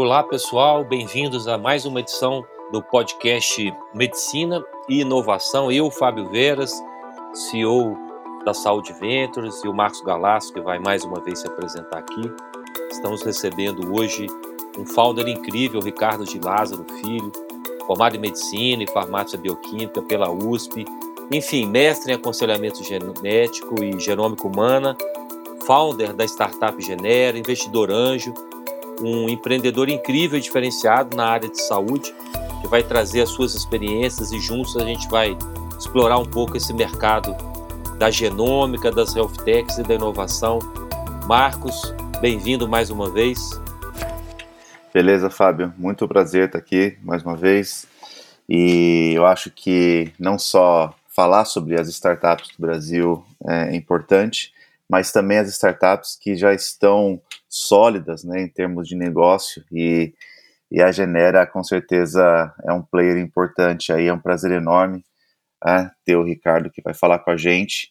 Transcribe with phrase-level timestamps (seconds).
[0.00, 5.72] Olá, pessoal, bem-vindos a mais uma edição do podcast Medicina e Inovação.
[5.72, 6.72] Eu, Fábio Veras,
[7.34, 7.98] CEO
[8.44, 12.32] da Saúde Ventures, e o Marcos Galasso, que vai mais uma vez se apresentar aqui.
[12.92, 14.28] Estamos recebendo hoje
[14.78, 17.32] um founder incrível, Ricardo de Lázaro Filho,
[17.84, 20.84] formado em Medicina e Farmácia Bioquímica pela USP,
[21.28, 24.96] enfim, mestre em aconselhamento genético e genômica humana,
[25.66, 28.32] founder da startup Genera, investidor anjo,
[29.00, 32.14] um empreendedor incrível e diferenciado na área de saúde,
[32.60, 35.36] que vai trazer as suas experiências e juntos a gente vai
[35.78, 37.36] explorar um pouco esse mercado
[37.98, 40.58] da genômica, das health techs e da inovação.
[41.26, 43.60] Marcos, bem-vindo mais uma vez.
[44.92, 45.72] Beleza, Fábio.
[45.76, 47.86] Muito prazer estar aqui mais uma vez.
[48.48, 54.52] E eu acho que não só falar sobre as startups do Brasil é importante,
[54.88, 60.14] mas também as startups que já estão sólidas né, em termos de negócio e,
[60.70, 65.04] e a Genera com certeza é um player importante aí, é um prazer enorme
[65.66, 67.90] é, ter o Ricardo que vai falar com a gente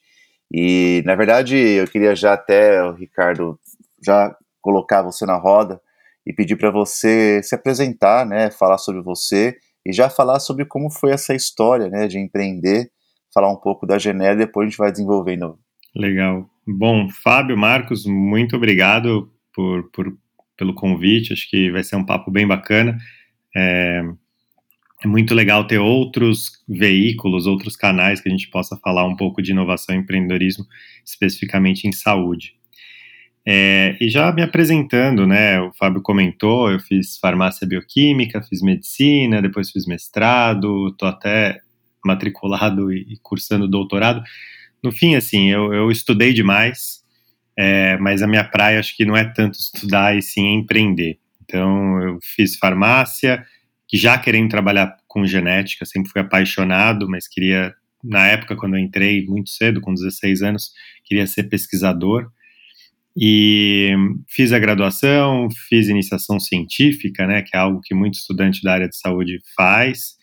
[0.51, 3.59] e na verdade eu queria já até, o Ricardo,
[4.03, 5.79] já colocar você na roda
[6.25, 10.89] e pedir para você se apresentar, né, falar sobre você e já falar sobre como
[10.89, 12.91] foi essa história né, de empreender,
[13.33, 15.57] falar um pouco da Genera e depois a gente vai desenvolvendo.
[15.95, 16.49] Legal.
[16.69, 20.17] Bom, Fábio, Marcos, muito obrigado por, por,
[20.57, 21.31] pelo convite.
[21.31, 22.97] Acho que vai ser um papo bem bacana.
[23.55, 24.03] É,
[25.01, 29.41] é, muito legal ter outros veículos, outros canais que a gente possa falar um pouco
[29.41, 30.65] de inovação e empreendedorismo,
[31.05, 32.57] especificamente em saúde.
[33.45, 35.61] É, e já me apresentando, né?
[35.61, 41.61] O Fábio comentou, eu fiz farmácia bioquímica, fiz medicina, depois fiz mestrado, estou até
[42.03, 44.21] matriculado e cursando doutorado
[44.83, 47.01] no fim, assim, eu, eu estudei demais,
[47.57, 51.17] é, mas a minha praia acho que não é tanto estudar e sim empreender.
[51.43, 53.43] Então, eu fiz farmácia,
[53.87, 58.81] que já querendo trabalhar com genética, sempre fui apaixonado, mas queria, na época, quando eu
[58.81, 60.71] entrei, muito cedo, com 16 anos,
[61.05, 62.29] queria ser pesquisador.
[63.19, 63.93] E
[64.29, 68.87] fiz a graduação, fiz iniciação científica, né, que é algo que muito estudante da área
[68.87, 70.16] de saúde faz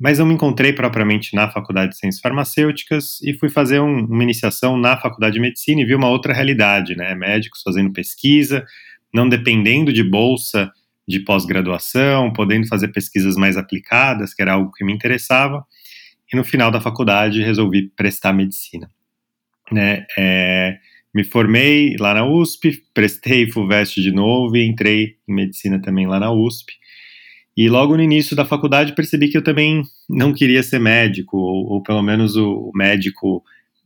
[0.00, 4.22] mas não me encontrei propriamente na Faculdade de Ciências Farmacêuticas e fui fazer um, uma
[4.22, 7.14] iniciação na Faculdade de Medicina e vi uma outra realidade, né?
[7.14, 8.64] Médicos fazendo pesquisa,
[9.12, 10.72] não dependendo de bolsa
[11.06, 15.62] de pós-graduação, podendo fazer pesquisas mais aplicadas, que era algo que me interessava.
[16.32, 18.90] E no final da faculdade resolvi prestar medicina.
[19.70, 20.06] Né?
[20.16, 20.78] É,
[21.14, 26.18] me formei lá na USP, prestei FUVEST de novo e entrei em medicina também lá
[26.18, 26.72] na USP.
[27.56, 31.72] E logo no início da faculdade percebi que eu também não queria ser médico, ou,
[31.72, 33.44] ou pelo menos o, médico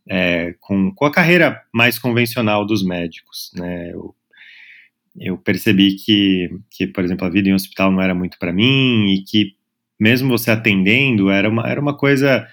[0.08, 3.50] é, com, com a carreira mais convencional dos médicos.
[3.54, 3.92] Né?
[3.92, 4.14] Eu,
[5.18, 9.14] eu percebi que, que, por exemplo, a vida em hospital não era muito para mim
[9.14, 9.54] e que
[9.98, 12.46] mesmo você atendendo era uma, era uma coisa,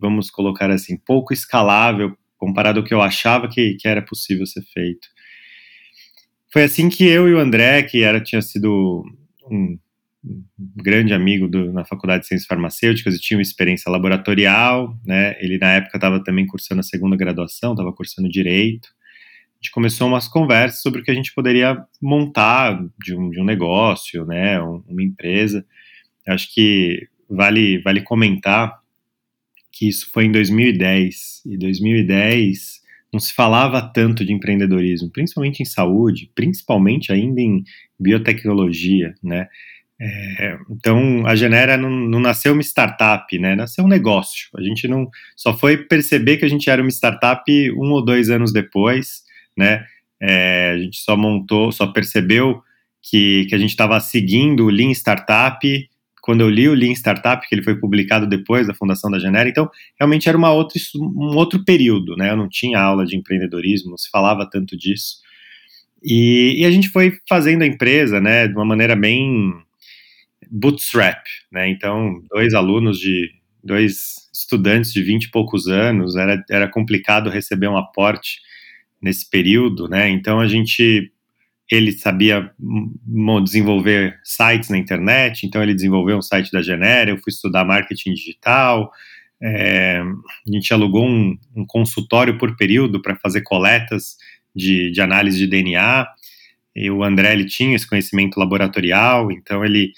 [0.00, 4.62] vamos colocar assim, pouco escalável comparado ao que eu achava que, que era possível ser
[4.72, 5.08] feito.
[6.52, 9.02] Foi assim que eu e o André, que era tinha sido
[9.50, 9.78] um
[10.58, 15.36] grande amigo do, na Faculdade de Ciências Farmacêuticas e tinha uma experiência laboratorial, né?
[15.40, 18.88] Ele na época estava também cursando a segunda graduação, estava cursando direito.
[19.52, 23.40] A gente começou umas conversas sobre o que a gente poderia montar de um, de
[23.40, 24.60] um negócio, né?
[24.60, 25.64] Um, uma empresa.
[26.26, 28.78] Eu acho que vale vale comentar
[29.70, 35.64] que isso foi em 2010 e 2010 não se falava tanto de empreendedorismo, principalmente em
[35.64, 37.62] saúde, principalmente ainda em
[37.98, 39.48] biotecnologia, né?
[40.06, 43.54] É, então, a Genera não, não, nasceu uma startup, né?
[43.54, 44.48] Nasceu um negócio.
[44.54, 47.42] A gente não só foi perceber que a gente era uma startup
[47.72, 49.22] um ou dois anos depois,
[49.56, 49.86] né?
[50.20, 52.62] É, a gente só montou, só percebeu
[53.02, 55.88] que, que a gente estava seguindo o Lean Startup
[56.20, 59.46] quando eu li o Lean Startup, que ele foi publicado depois da fundação da Genera,
[59.46, 62.30] então realmente era uma outra, um outro período, né?
[62.30, 65.16] Eu não tinha aula de empreendedorismo, não se falava tanto disso.
[66.02, 69.52] E, e a gente foi fazendo a empresa, né, de uma maneira bem
[70.50, 71.68] bootstrap, né?
[71.68, 73.30] Então, dois alunos de
[73.62, 78.40] dois estudantes de 20 e poucos anos, era, era complicado receber um aporte
[79.00, 80.08] nesse período, né?
[80.08, 81.10] Então a gente
[81.70, 82.50] ele sabia
[83.42, 88.12] desenvolver sites na internet, então ele desenvolveu um site da Genera, eu fui estudar marketing
[88.12, 88.92] digital,
[89.42, 94.16] é, a gente alugou um, um, consultório por período para fazer coletas
[94.54, 96.06] de, de, análise de DNA,
[96.76, 99.92] e o André ele tinha esse conhecimento laboratorial, então ele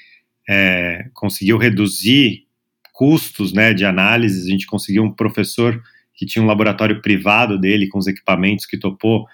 [0.48, 2.44] é, conseguiu reduzir
[2.92, 5.82] custos né, de análise, a gente conseguiu um professor
[6.14, 9.26] que tinha um laboratório privado dele com os equipamentos que topou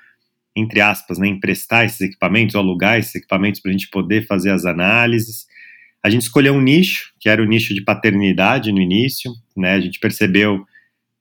[0.55, 4.64] entre aspas, né, emprestar esses equipamentos, alugar esses equipamentos para a gente poder fazer as
[4.64, 5.47] análises.
[6.03, 9.73] A gente escolheu um nicho, que era o nicho de paternidade no início, né?
[9.73, 10.64] A gente percebeu,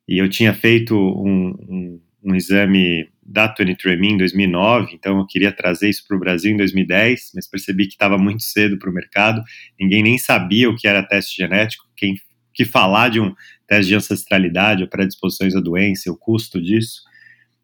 [0.08, 5.52] e eu tinha feito um, um, um exame da 23andMe em 2009, então eu queria
[5.52, 8.94] trazer isso para o Brasil em 2010, mas percebi que estava muito cedo para o
[8.94, 9.42] mercado,
[9.80, 12.16] ninguém nem sabia o que era teste genético, quem
[12.54, 13.34] que falar de um
[13.68, 17.02] teste de ancestralidade ou predisposições à doença, o custo disso.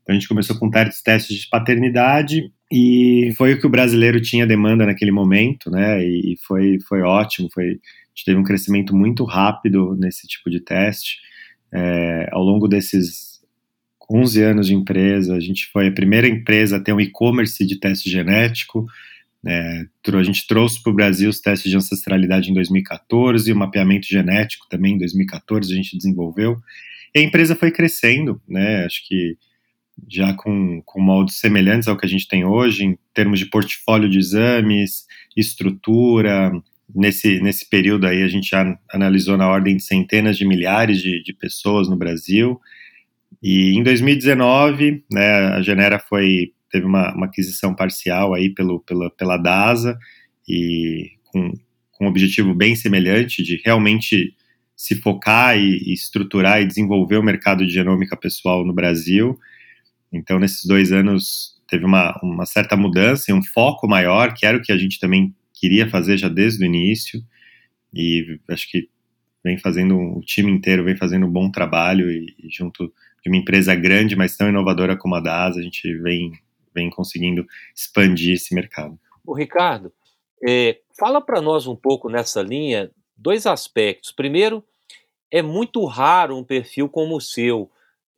[0.02, 4.48] Então a gente começou com testes de paternidade e foi o que o brasileiro tinha
[4.48, 6.02] demanda naquele momento, né?
[6.02, 10.62] E foi, foi ótimo, foi, a gente teve um crescimento muito rápido nesse tipo de
[10.62, 11.18] teste.
[11.74, 13.27] É, ao longo desses
[14.10, 17.80] 11 anos de empresa, a gente foi a primeira empresa a ter um e-commerce de
[17.80, 18.86] teste genético.
[19.46, 24.08] É, a gente trouxe para o Brasil os testes de ancestralidade em 2014, o mapeamento
[24.08, 26.58] genético também em 2014 a gente desenvolveu.
[27.14, 28.86] E a empresa foi crescendo, né?
[28.86, 29.38] Acho que
[30.08, 34.10] já com, com moldes semelhantes ao que a gente tem hoje, em termos de portfólio
[34.10, 35.06] de exames,
[35.36, 36.52] estrutura.
[36.94, 41.22] Nesse, nesse período aí, a gente já analisou na ordem de centenas de milhares de,
[41.24, 42.60] de pessoas no Brasil.
[43.42, 49.10] E em 2019, né, a Genera foi, teve uma, uma aquisição parcial aí pelo, pela,
[49.12, 49.98] pela DASA,
[50.48, 51.52] e com,
[51.92, 54.34] com um objetivo bem semelhante de realmente
[54.76, 59.38] se focar e, e estruturar e desenvolver o mercado de genômica pessoal no Brasil.
[60.12, 64.58] Então, nesses dois anos, teve uma, uma certa mudança e um foco maior, que era
[64.58, 67.22] o que a gente também queria fazer já desde o início.
[67.94, 68.88] E acho que
[69.44, 73.38] vem fazendo, o time inteiro vem fazendo um bom trabalho e, e junto de uma
[73.38, 76.32] empresa grande, mas tão inovadora como a DAS, a gente vem,
[76.74, 78.98] vem conseguindo expandir esse mercado.
[79.26, 79.92] O Ricardo,
[80.48, 84.12] é, fala para nós um pouco nessa linha dois aspectos.
[84.12, 84.64] Primeiro,
[85.32, 87.70] é muito raro um perfil como o seu,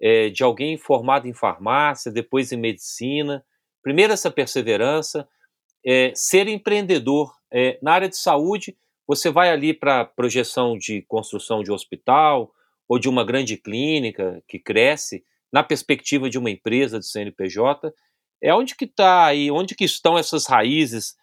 [0.01, 3.43] é, de alguém formado em farmácia, depois em medicina.
[3.81, 5.27] Primeiro, essa perseverança,
[5.85, 7.33] é, ser empreendedor.
[7.51, 12.53] É, na área de saúde, você vai ali para projeção de construção de hospital
[12.89, 17.93] ou de uma grande clínica que cresce, na perspectiva de uma empresa de CNPJ,
[18.41, 21.15] é onde que está aí, onde que estão essas raízes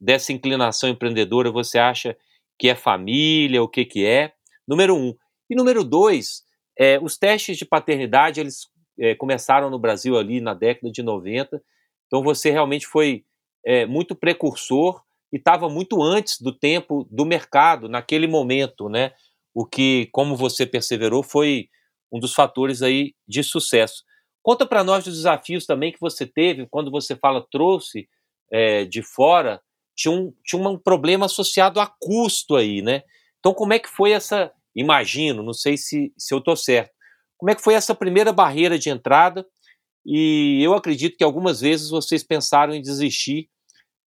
[0.00, 1.50] dessa inclinação empreendedora?
[1.50, 2.16] Você acha
[2.58, 4.32] que é família, o que que é?
[4.68, 5.14] Número um.
[5.48, 6.42] E número dois,
[6.78, 8.68] é, os testes de paternidade, eles
[8.98, 11.62] é, começaram no Brasil ali na década de 90,
[12.06, 13.24] então você realmente foi
[13.64, 19.12] é, muito precursor e estava muito antes do tempo do mercado naquele momento, né?
[19.54, 21.68] O que, como você perseverou, foi
[22.12, 24.04] um dos fatores aí de sucesso.
[24.42, 28.08] Conta para nós os desafios também que você teve quando você fala trouxe
[28.52, 29.60] é, de fora,
[29.96, 33.02] tinha um, tinha um problema associado a custo aí, né?
[33.38, 36.92] Então, como é que foi essa, imagino, não sei se, se eu estou certo.
[37.36, 39.46] Como é que foi essa primeira barreira de entrada?
[40.04, 43.48] E eu acredito que algumas vezes vocês pensaram em desistir.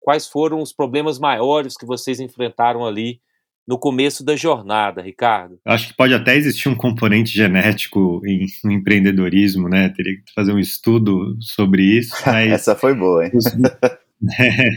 [0.00, 3.20] Quais foram os problemas maiores que vocês enfrentaram ali
[3.68, 5.60] no começo da jornada, Ricardo?
[5.62, 9.90] Acho que pode até existir um componente genético em, no empreendedorismo, né?
[9.90, 12.14] Teria que fazer um estudo sobre isso.
[12.24, 12.50] Mas...
[12.50, 13.32] Essa foi boa, hein?
[14.40, 14.70] é,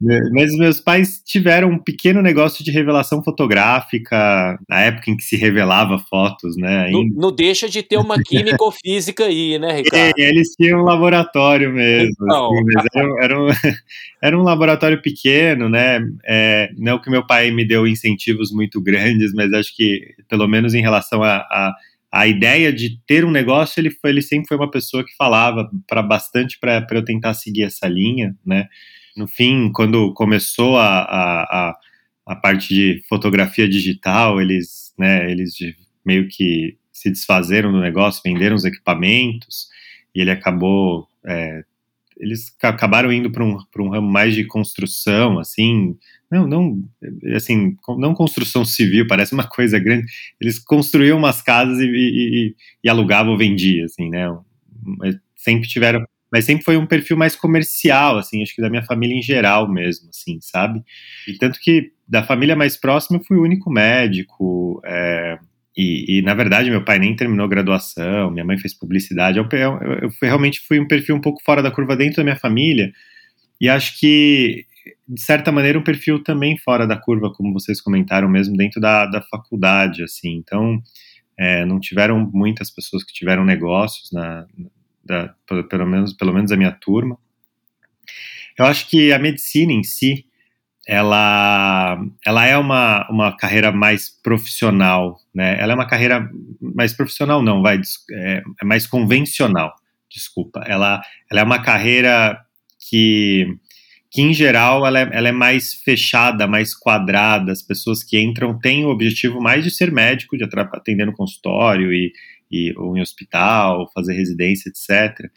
[0.00, 5.36] mas meus pais tiveram um pequeno negócio de revelação fotográfica na época em que se
[5.36, 6.90] revelava fotos, né?
[6.90, 10.18] Não, não, deixa de ter uma química ou física aí, né, Ricardo?
[10.18, 12.14] É, eles tinham um laboratório mesmo.
[12.22, 12.50] Então.
[12.78, 13.48] Assim, era, era, um,
[14.22, 16.00] era, um, laboratório pequeno, né?
[16.26, 20.72] É, não que meu pai me deu incentivos muito grandes, mas acho que, pelo menos
[20.72, 21.74] em relação a, a
[22.12, 25.70] a ideia de ter um negócio, ele, foi, ele sempre foi uma pessoa que falava
[25.86, 28.66] para bastante para eu tentar seguir essa linha, né?
[29.20, 31.76] No fim, quando começou a, a,
[32.26, 35.52] a, parte de fotografia digital, eles, né, eles
[36.04, 39.68] meio que se desfazeram do negócio, venderam os equipamentos,
[40.14, 41.06] e ele acabou.
[41.24, 41.62] É,
[42.16, 45.96] eles acabaram indo para um, um ramo mais de construção, assim,
[46.30, 46.82] não, não,
[47.34, 50.06] assim, não construção civil, parece uma coisa grande.
[50.40, 54.26] Eles construíam umas casas e, e, e alugavam ou vendiam, assim, né?
[55.36, 59.16] Sempre tiveram mas sempre foi um perfil mais comercial, assim, acho que da minha família
[59.16, 60.82] em geral mesmo, assim, sabe?
[61.26, 65.38] E tanto que da família mais próxima eu fui o único médico, é,
[65.76, 69.78] e, e, na verdade meu pai nem terminou graduação, minha mãe fez publicidade, eu, eu,
[70.02, 72.92] eu fui, realmente fui um perfil um pouco fora da curva dentro da minha família,
[73.60, 74.66] e acho que
[75.06, 79.06] de certa maneira um perfil também fora da curva, como vocês comentaram mesmo, dentro da,
[79.06, 80.80] da faculdade, assim, então
[81.38, 84.46] é, não tiveram muitas pessoas que tiveram negócios na,
[85.04, 85.34] da,
[85.68, 87.18] pelo, menos, pelo menos a minha turma.
[88.58, 90.26] Eu acho que a medicina em si,
[90.86, 95.56] ela, ela é uma, uma carreira mais profissional, né?
[95.58, 96.28] Ela é uma carreira
[96.60, 97.80] mais profissional, não, vai,
[98.12, 99.74] é, é mais convencional,
[100.10, 100.62] desculpa.
[100.66, 102.38] Ela, ela é uma carreira
[102.88, 103.46] que,
[104.10, 107.52] que em geral, ela é, ela é mais fechada, mais quadrada.
[107.52, 111.92] As pessoas que entram têm o objetivo mais de ser médico, de atender no consultório
[111.92, 112.12] e,
[112.50, 115.30] e, ou em hospital, fazer residência, etc.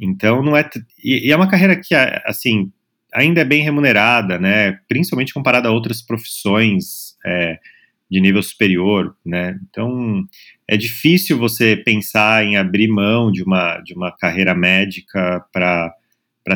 [0.00, 0.68] Então, não é.
[1.02, 2.72] E, e é uma carreira que, assim,
[3.14, 4.78] ainda é bem remunerada, né?
[4.88, 7.58] Principalmente comparada a outras profissões é,
[8.10, 9.58] de nível superior, né?
[9.68, 10.24] Então
[10.68, 15.94] é difícil você pensar em abrir mão de uma, de uma carreira médica para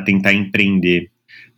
[0.05, 1.11] tentar empreender.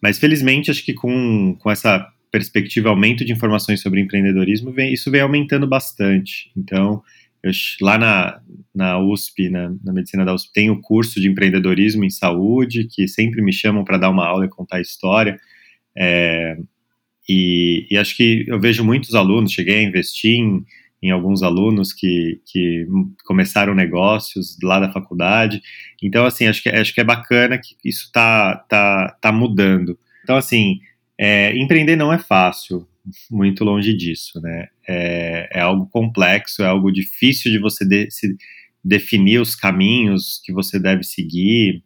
[0.02, 5.10] Mas felizmente acho que com, com essa perspectiva, aumento de informações sobre empreendedorismo, vem, isso
[5.10, 6.50] vem aumentando bastante.
[6.56, 7.02] Então,
[7.42, 8.40] eu, lá na,
[8.74, 13.08] na USP, na, na, medicina da USP, tem o curso de empreendedorismo em saúde, que
[13.08, 15.38] sempre me chamam para dar uma aula e contar história.
[15.96, 16.58] É,
[17.28, 20.64] e, e, acho que eu vejo muitos alunos, cheguei a investir em,
[21.02, 22.86] em alguns alunos que, que
[23.24, 25.62] começaram negócios lá da faculdade.
[26.02, 29.98] Então, assim, acho que, acho que é bacana que isso está tá, tá mudando.
[30.22, 30.80] Então, assim,
[31.18, 32.86] é, empreender não é fácil,
[33.30, 34.68] muito longe disso, né?
[34.92, 38.08] É, é algo complexo, é algo difícil de você de,
[38.82, 41.84] definir os caminhos que você deve seguir.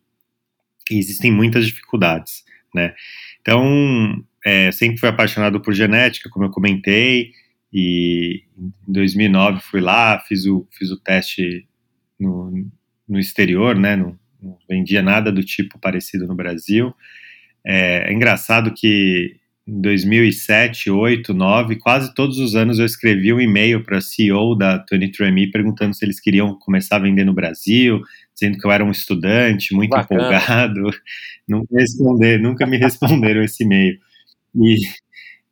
[0.90, 2.44] E existem muitas dificuldades,
[2.74, 2.94] né?
[3.40, 7.32] Então, é, sempre fui apaixonado por genética, como eu comentei,
[7.72, 11.66] e em 2009 fui lá, fiz o, fiz o teste
[12.18, 12.70] no,
[13.06, 13.96] no exterior, né?
[13.96, 16.94] Não, não vendia nada do tipo parecido no Brasil.
[17.64, 23.40] É, é engraçado que em 2007, 8, 9, quase todos os anos eu escrevi um
[23.40, 28.02] e-mail para a CEO da 23andMe perguntando se eles queriam começar a vender no Brasil,
[28.34, 30.20] dizendo que eu era um estudante muito Bacana.
[30.20, 30.90] empolgado.
[31.48, 33.98] Nunca, responder, nunca me responderam esse e-mail.
[34.54, 34.76] E,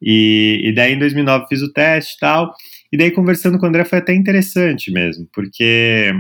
[0.01, 2.55] e, e, daí em 2009 fiz o teste e tal,
[2.91, 6.15] e daí conversando com o André foi até interessante mesmo, porque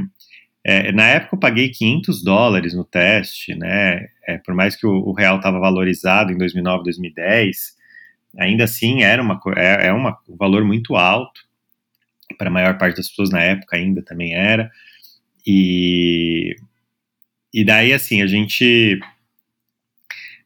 [0.63, 4.91] é, na época eu paguei 500 dólares no teste, né, é, por mais que o,
[4.91, 7.57] o real estava valorizado em 2009, 2010,
[8.39, 11.41] ainda assim era uma, é, é uma, um valor muito alto,
[12.39, 14.71] para a maior parte das pessoas na época ainda também era,
[15.47, 16.55] e,
[17.53, 19.01] e daí assim, a gente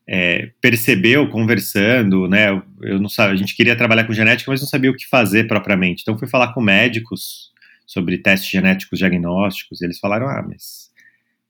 [0.09, 2.51] é, percebeu conversando, né?
[2.81, 5.49] Eu não sabia, a gente queria trabalhar com genética, mas não sabia o que fazer
[5.49, 6.03] propriamente.
[6.03, 7.51] Então fui falar com médicos
[7.87, 9.81] sobre testes genéticos diagnósticos.
[9.81, 10.91] E eles falaram: ah, mas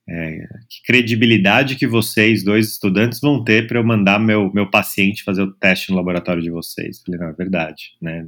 [0.09, 5.25] é, que credibilidade que vocês, dois estudantes, vão ter para eu mandar meu, meu paciente
[5.25, 7.03] fazer o teste no laboratório de vocês?
[7.03, 8.27] falei, não, é verdade, né?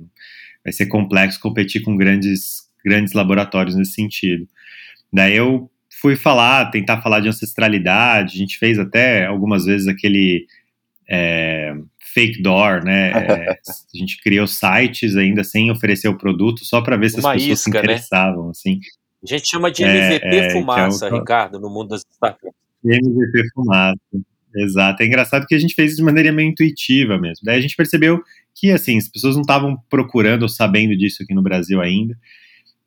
[0.65, 4.49] Vai ser complexo competir com grandes, grandes laboratórios nesse sentido.
[5.13, 5.71] Daí eu
[6.01, 10.47] fui falar, tentar falar de ancestralidade, a gente fez até algumas vezes aquele
[11.09, 11.75] é,
[12.13, 13.11] fake door, né?
[13.11, 13.51] É,
[13.95, 17.37] a gente criou sites ainda sem oferecer o produto, só para ver se Uma as
[17.37, 18.51] pessoas isca, se interessavam, né?
[18.51, 18.81] assim.
[19.23, 22.55] A gente chama de MVP é, é fumaça, então, Ricardo, no mundo das startups.
[22.85, 23.99] MVP fumaça,
[24.55, 25.03] exato.
[25.03, 27.45] É engraçado que a gente fez isso de maneira meio intuitiva mesmo.
[27.45, 28.23] Daí a gente percebeu
[28.55, 32.17] que, assim, as pessoas não estavam procurando ou sabendo disso aqui no Brasil ainda.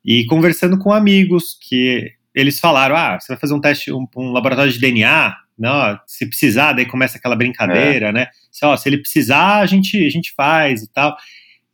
[0.04, 4.32] E conversando com amigos que eles falaram: ah, você vai fazer um teste, um, um
[4.32, 8.12] laboratório de DNA, não, se precisar, daí começa aquela brincadeira, é.
[8.12, 8.26] né?
[8.50, 11.16] Se, ó, se ele precisar, a gente, a gente faz e tal.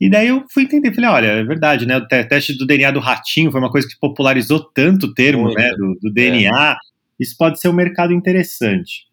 [0.01, 1.97] E daí eu fui entender, falei, olha, é verdade, né?
[1.97, 5.59] O teste do DNA do ratinho foi uma coisa que popularizou tanto o termo, Muito.
[5.59, 5.71] né?
[5.71, 6.73] Do, do DNA.
[6.73, 6.77] É.
[7.19, 9.09] Isso pode ser um mercado interessante.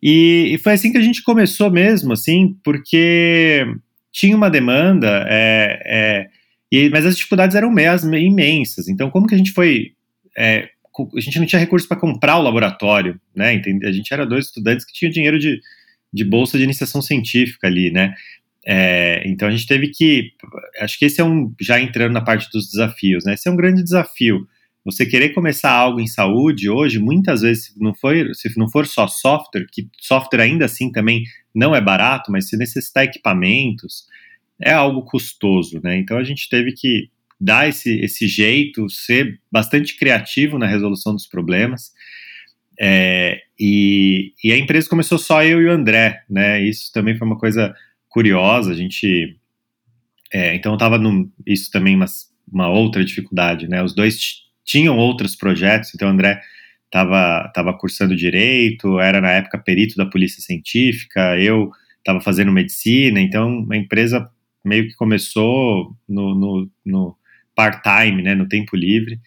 [0.00, 3.66] E, e, foi assim que a gente começou mesmo, assim, porque
[4.12, 6.28] tinha uma demanda, é, é,
[6.70, 8.88] e, mas as dificuldades eram mesmo imensas.
[8.88, 9.92] Então, como que a gente foi
[10.36, 10.68] é,
[11.16, 13.60] a gente não tinha recurso para comprar o laboratório, né?
[13.84, 15.60] A gente era dois estudantes que tinham dinheiro de,
[16.12, 18.14] de bolsa de iniciação científica ali, né?
[18.70, 20.32] É, então a gente teve que,
[20.78, 23.32] acho que esse é um, já entrando na parte dos desafios, né?
[23.32, 24.46] Esse é um grande desafio.
[24.84, 28.86] Você querer começar algo em saúde hoje, muitas vezes, se não for, se não for
[28.86, 34.04] só software, que software ainda assim também não é barato, mas se necessitar equipamentos,
[34.60, 35.96] é algo custoso, né?
[35.96, 37.08] Então a gente teve que
[37.40, 41.90] dar esse, esse jeito, ser bastante criativo na resolução dos problemas.
[42.78, 46.62] É, e, e, a empresa começou só eu e o André, né?
[46.62, 47.74] Isso também foi uma coisa
[48.08, 48.72] curiosa.
[48.72, 49.36] A gente.
[50.32, 51.00] É, então estava
[51.46, 52.06] isso também uma,
[52.52, 53.82] uma outra dificuldade, né?
[53.82, 56.40] Os dois tinham outros projetos, então André
[56.84, 63.20] estava tava cursando direito, era na época perito da polícia científica, eu estava fazendo medicina,
[63.20, 64.30] então a empresa
[64.64, 67.16] meio que começou no, no, no
[67.54, 69.18] part-time, né, no tempo livre.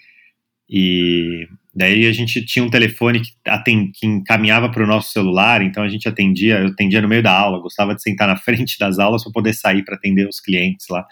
[0.70, 5.62] E daí a gente tinha um telefone que, atend, que encaminhava para o nosso celular,
[5.62, 8.78] então a gente atendia, eu atendia no meio da aula, gostava de sentar na frente
[8.78, 11.06] das aulas para poder sair para atender os clientes lá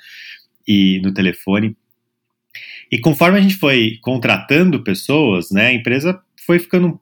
[0.68, 1.76] e no telefone.
[2.92, 7.00] E conforme a gente foi contratando pessoas, né, a empresa foi ficando,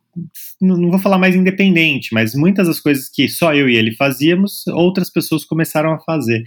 [0.62, 4.68] não vou falar mais independente, mas muitas das coisas que só eu e ele fazíamos,
[4.68, 6.44] outras pessoas começaram a fazer.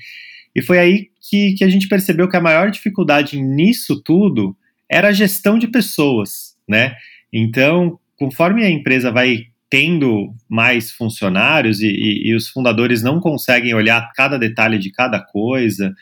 [0.55, 4.57] E foi aí que, que a gente percebeu que a maior dificuldade nisso tudo
[4.90, 6.95] era a gestão de pessoas, né?
[7.33, 13.75] Então, conforme a empresa vai tendo mais funcionários e, e, e os fundadores não conseguem
[13.75, 15.95] olhar cada detalhe de cada coisa,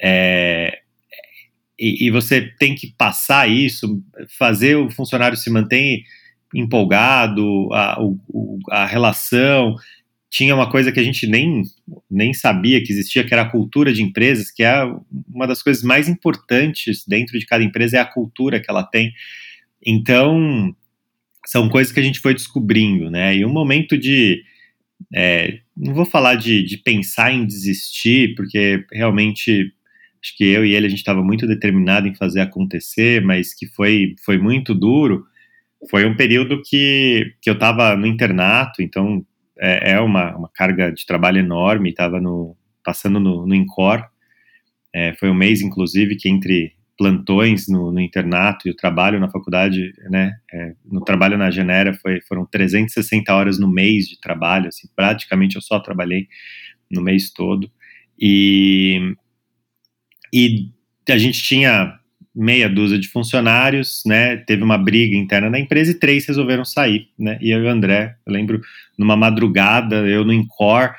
[0.00, 0.78] é,
[1.78, 4.02] e, e, você tem que passar isso,
[4.38, 6.02] fazer o funcionário se manter
[6.54, 9.74] empolgado, a, o, a relação.
[10.30, 11.62] Tinha uma coisa que a gente nem,
[12.10, 14.84] nem sabia que existia, que era a cultura de empresas, que é
[15.28, 19.12] uma das coisas mais importantes dentro de cada empresa, é a cultura que ela tem.
[19.84, 20.74] Então,
[21.46, 23.36] são coisas que a gente foi descobrindo, né?
[23.36, 24.42] E um momento de.
[25.14, 29.72] É, não vou falar de, de pensar em desistir, porque realmente
[30.22, 33.66] acho que eu e ele a gente estava muito determinado em fazer acontecer, mas que
[33.66, 35.24] foi, foi muito duro.
[35.90, 39.26] Foi um período que, que eu estava no internato, então
[39.58, 42.20] é, é, uma, uma carga de trabalho enorme, estava
[42.84, 44.04] passando no, no INCOR.
[44.94, 49.30] É, foi um mês, inclusive, que entre plantões no, no, internato e o trabalho na
[49.30, 54.68] faculdade, né, é, no trabalho na Genera foi, foram 360 horas no mês de trabalho,
[54.68, 56.28] assim, praticamente eu só trabalhei
[56.90, 57.70] no mês todo,
[58.20, 59.14] e,
[60.32, 60.68] e
[61.08, 61.98] a gente tinha
[62.34, 67.08] meia dúzia de funcionários, né, teve uma briga interna na empresa e três resolveram sair,
[67.18, 68.60] né, e eu e o André, eu lembro,
[68.98, 70.94] numa madrugada, eu no Incor,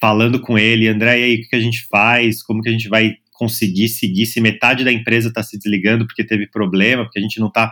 [0.00, 2.88] falando com ele, André, e aí, o que a gente faz, como que a gente
[2.88, 7.22] vai conseguir seguir se metade da empresa está se desligando porque teve problema, porque a
[7.22, 7.70] gente não está.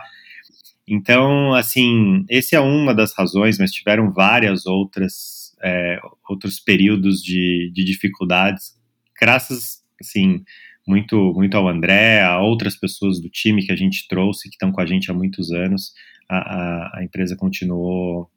[0.87, 5.97] Então, assim, esse é uma das razões, mas tiveram várias outras, é,
[6.29, 8.73] outros períodos de, de dificuldades,
[9.19, 10.43] graças, assim,
[10.85, 14.71] muito, muito ao André, a outras pessoas do time que a gente trouxe, que estão
[14.71, 15.93] com a gente há muitos anos,
[16.29, 18.29] a, a, a empresa continuou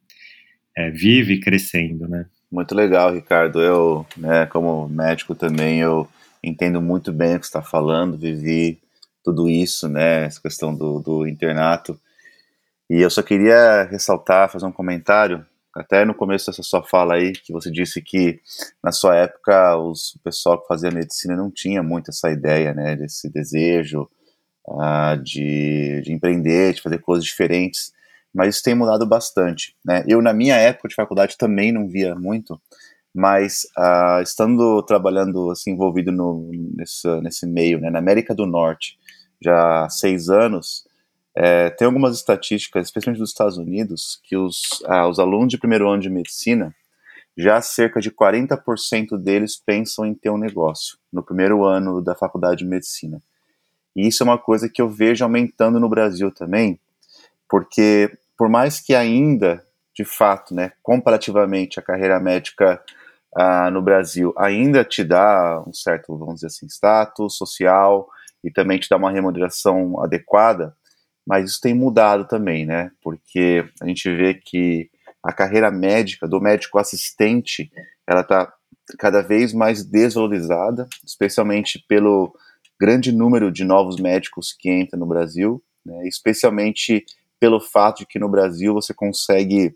[0.77, 2.25] é, vive e crescendo, né?
[2.49, 3.61] Muito legal, Ricardo.
[3.61, 6.07] Eu, né, como médico também, eu
[6.47, 8.79] entendo muito bem o que está falando, vivi
[9.23, 11.99] tudo isso, né, essa questão do, do internato.
[12.89, 17.33] E eu só queria ressaltar, fazer um comentário, até no começo dessa sua fala aí,
[17.33, 18.39] que você disse que
[18.83, 22.95] na sua época os, o pessoal que fazia medicina não tinha muito essa ideia, né,
[22.95, 24.09] desse desejo
[24.67, 27.91] uh, de, de empreender, de fazer coisas diferentes,
[28.33, 30.03] mas isso tem mudado bastante, né.
[30.07, 32.59] Eu, na minha época de faculdade, também não via muito,
[33.17, 38.95] mas uh, estando trabalhando assim envolvido no, nesse, nesse meio, né, na América do Norte,
[39.41, 40.85] já há seis anos,
[41.35, 45.89] é, tem algumas estatísticas, especialmente dos Estados Unidos, que os, uh, os alunos de primeiro
[45.89, 46.75] ano de medicina,
[47.35, 52.59] já cerca de 40% deles pensam em ter um negócio no primeiro ano da faculdade
[52.59, 53.19] de medicina.
[53.95, 56.79] E isso é uma coisa que eu vejo aumentando no Brasil também,
[57.49, 62.79] porque por mais que ainda, de fato, né, comparativamente a carreira médica
[63.37, 68.09] ah, no Brasil ainda te dá um certo, vamos dizer assim, status social
[68.43, 70.75] e também te dá uma remuneração adequada,
[71.25, 72.89] mas isso tem mudado também, né?
[73.01, 74.89] Porque a gente vê que
[75.21, 77.71] a carreira médica, do médico assistente,
[78.07, 78.51] ela está
[78.97, 82.33] cada vez mais desvalorizada, especialmente pelo
[82.79, 86.07] grande número de novos médicos que entram no Brasil, né?
[86.07, 87.05] especialmente
[87.39, 89.75] pelo fato de que no Brasil você consegue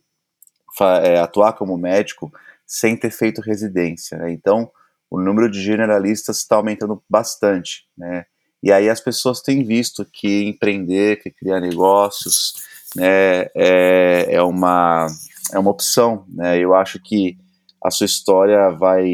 [1.03, 2.31] é, atuar como médico
[2.71, 4.17] sem ter feito residência.
[4.17, 4.31] Né?
[4.31, 4.71] Então,
[5.09, 7.85] o número de generalistas está aumentando bastante.
[7.97, 8.23] Né?
[8.63, 12.53] E aí as pessoas têm visto que empreender, que criar negócios,
[12.95, 15.05] né, é, é, uma,
[15.51, 16.25] é uma opção.
[16.29, 16.59] Né?
[16.59, 17.37] Eu acho que
[17.83, 19.05] a sua história vai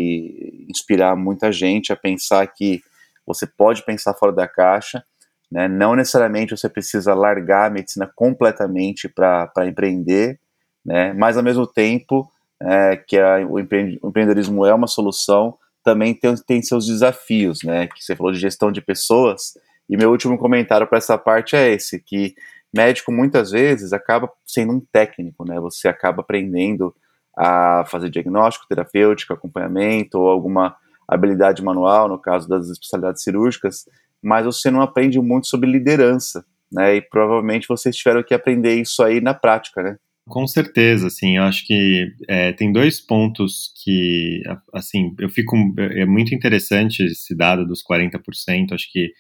[0.70, 2.84] inspirar muita gente a pensar que
[3.26, 5.04] você pode pensar fora da caixa,
[5.52, 5.68] né?
[5.68, 10.40] não necessariamente você precisa largar a medicina completamente para empreender,
[10.86, 11.12] né?
[11.14, 16.62] mas ao mesmo tempo é, que a, o, empreendedorismo é uma solução, também tem, tem
[16.62, 17.88] seus desafios, né?
[17.88, 19.54] Que você falou de gestão de pessoas,
[19.90, 22.36] e meu último comentário para essa parte é esse, que
[22.74, 25.60] médico muitas vezes acaba sendo um técnico, né?
[25.60, 26.94] Você acaba aprendendo
[27.38, 30.76] a fazer diagnóstico, terapêutico, acompanhamento ou alguma
[31.08, 33.86] habilidade manual, no caso das especialidades cirúrgicas,
[34.22, 36.96] mas você não aprende muito sobre liderança, né?
[36.96, 39.98] E provavelmente vocês tiveram que aprender isso aí na prática, né?
[40.28, 46.06] Com certeza, assim, eu acho que é, tem dois pontos que, assim, eu fico, é
[46.06, 49.14] muito interessante esse dado dos 40%, acho que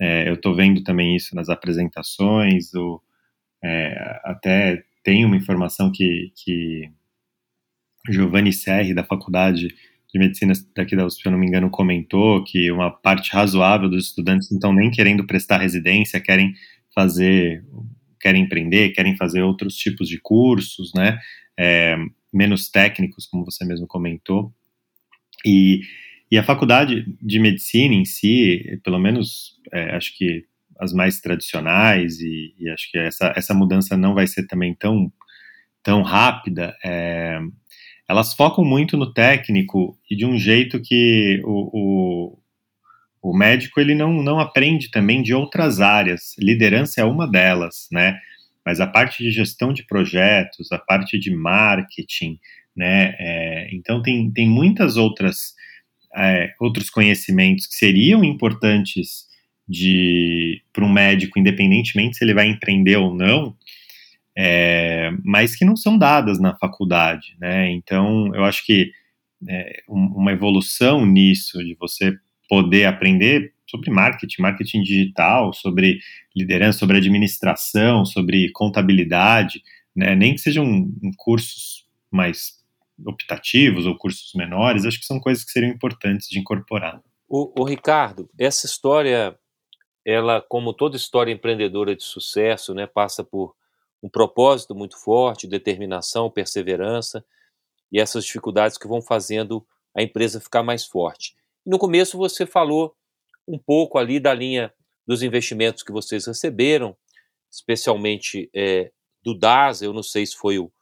[0.00, 3.00] é, eu estou vendo também isso nas apresentações, o,
[3.64, 6.90] é, até tem uma informação que, que
[8.10, 9.68] Giovanni Serri, da Faculdade
[10.12, 13.88] de Medicina daqui da USP, se eu não me engano, comentou que uma parte razoável
[13.88, 16.52] dos estudantes não estão nem querendo prestar residência, querem
[16.94, 17.64] fazer
[18.22, 21.18] querem empreender, querem fazer outros tipos de cursos, né?
[21.58, 21.96] É,
[22.32, 24.54] menos técnicos, como você mesmo comentou.
[25.44, 25.80] E,
[26.30, 30.46] e a faculdade de medicina em si, pelo menos é, acho que
[30.78, 35.12] as mais tradicionais, e, e, acho que essa, essa mudança não vai ser também tão,
[35.82, 37.38] tão rápida, é,
[38.08, 42.38] elas focam muito no técnico e de um jeito que o, o,
[43.22, 46.34] o médico ele não, não aprende também de outras áreas.
[46.38, 48.18] Liderança é uma delas, né?
[48.66, 52.38] Mas a parte de gestão de projetos, a parte de marketing,
[52.76, 53.14] né?
[53.18, 55.54] É, então tem, tem muitas outras
[56.16, 59.26] é, outros conhecimentos que seriam importantes
[59.68, 63.56] de para um médico, independentemente se ele vai empreender ou não,
[64.36, 67.70] é, mas que não são dadas na faculdade, né?
[67.70, 68.90] Então, eu acho que
[69.48, 72.12] é, uma evolução nisso, de você
[72.52, 76.00] poder aprender sobre marketing, marketing digital, sobre
[76.36, 79.62] liderança, sobre administração, sobre contabilidade,
[79.96, 80.14] né?
[80.14, 82.62] Nem que sejam cursos mais
[83.06, 87.02] optativos ou cursos menores, acho que são coisas que seriam importantes de incorporar.
[87.26, 89.34] O, o Ricardo, essa história,
[90.04, 93.54] ela, como toda história empreendedora de sucesso, né, passa por
[94.02, 97.24] um propósito muito forte, determinação, perseverança
[97.90, 101.34] e essas dificuldades que vão fazendo a empresa ficar mais forte.
[101.64, 102.94] No começo você falou
[103.46, 104.72] um pouco ali da linha
[105.06, 106.96] dos investimentos que vocês receberam,
[107.50, 108.90] especialmente é,
[109.22, 110.72] do DAS, eu não sei se foi o,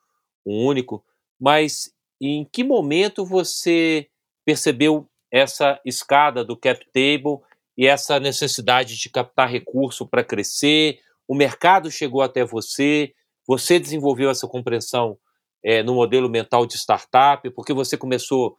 [0.45, 1.05] o único,
[1.39, 4.09] mas em que momento você
[4.45, 7.39] percebeu essa escada do cap table
[7.77, 13.13] e essa necessidade de captar recurso para crescer, o mercado chegou até você,
[13.47, 15.19] você desenvolveu essa compreensão
[15.65, 18.57] é, no modelo mental de startup, porque você começou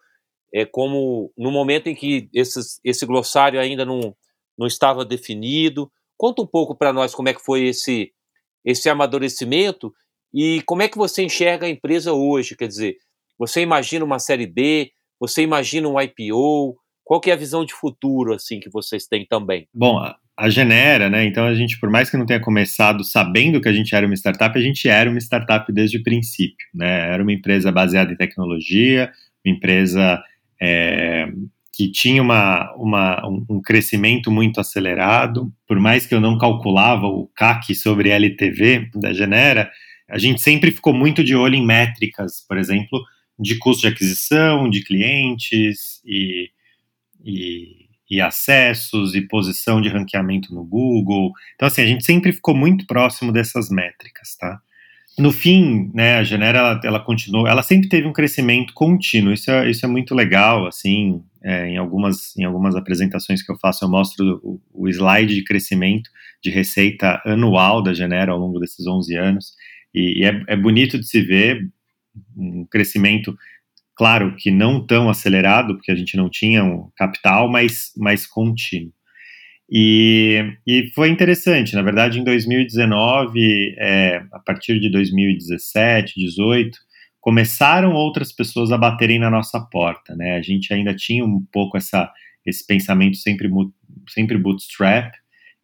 [0.53, 4.15] é, como no momento em que esses, esse glossário ainda não,
[4.57, 5.91] não estava definido.
[6.17, 8.11] Conta um pouco para nós como é que foi esse,
[8.65, 9.93] esse amadurecimento
[10.33, 12.55] e como é que você enxerga a empresa hoje.
[12.55, 12.97] Quer dizer,
[13.37, 17.73] você imagina uma série B, você imagina um IPO, qual que é a visão de
[17.73, 19.67] futuro assim que vocês têm também?
[19.73, 19.97] Bom,
[20.41, 21.25] a Genera, né?
[21.25, 24.15] Então a gente, por mais que não tenha começado sabendo que a gente era uma
[24.15, 27.13] startup, a gente era uma startup desde o princípio, né?
[27.13, 29.11] Era uma empresa baseada em tecnologia,
[29.45, 30.21] uma empresa
[30.61, 31.27] é,
[31.73, 35.51] que tinha uma, uma, um crescimento muito acelerado.
[35.67, 39.71] Por mais que eu não calculava o CAC sobre LTV da Genera,
[40.09, 43.01] a gente sempre ficou muito de olho em métricas, por exemplo,
[43.39, 46.51] de custo de aquisição, de clientes e
[47.23, 51.31] e, e acessos e posição de ranqueamento no Google.
[51.55, 54.59] Então, assim, a gente sempre ficou muito próximo dessas métricas, tá?
[55.17, 59.51] No fim, né, a Genera, ela, ela continuou, ela sempre teve um crescimento contínuo, isso
[59.51, 63.83] é, isso é muito legal, assim, é, em, algumas, em algumas apresentações que eu faço,
[63.83, 66.09] eu mostro o, o slide de crescimento
[66.41, 69.53] de receita anual da Genera ao longo desses 11 anos,
[69.93, 71.69] e, e é, é bonito de se ver
[72.35, 73.35] um crescimento
[74.01, 78.91] Claro que não tão acelerado, porque a gente não tinha um capital, mas mais contínuo.
[79.73, 86.77] E, e, foi interessante, na verdade, em 2019, é, a partir de 2017, 2018,
[87.21, 90.35] começaram outras pessoas a baterem na nossa porta, né?
[90.35, 92.11] A gente ainda tinha um pouco essa,
[92.45, 93.49] esse pensamento sempre,
[94.09, 95.13] sempre bootstrap,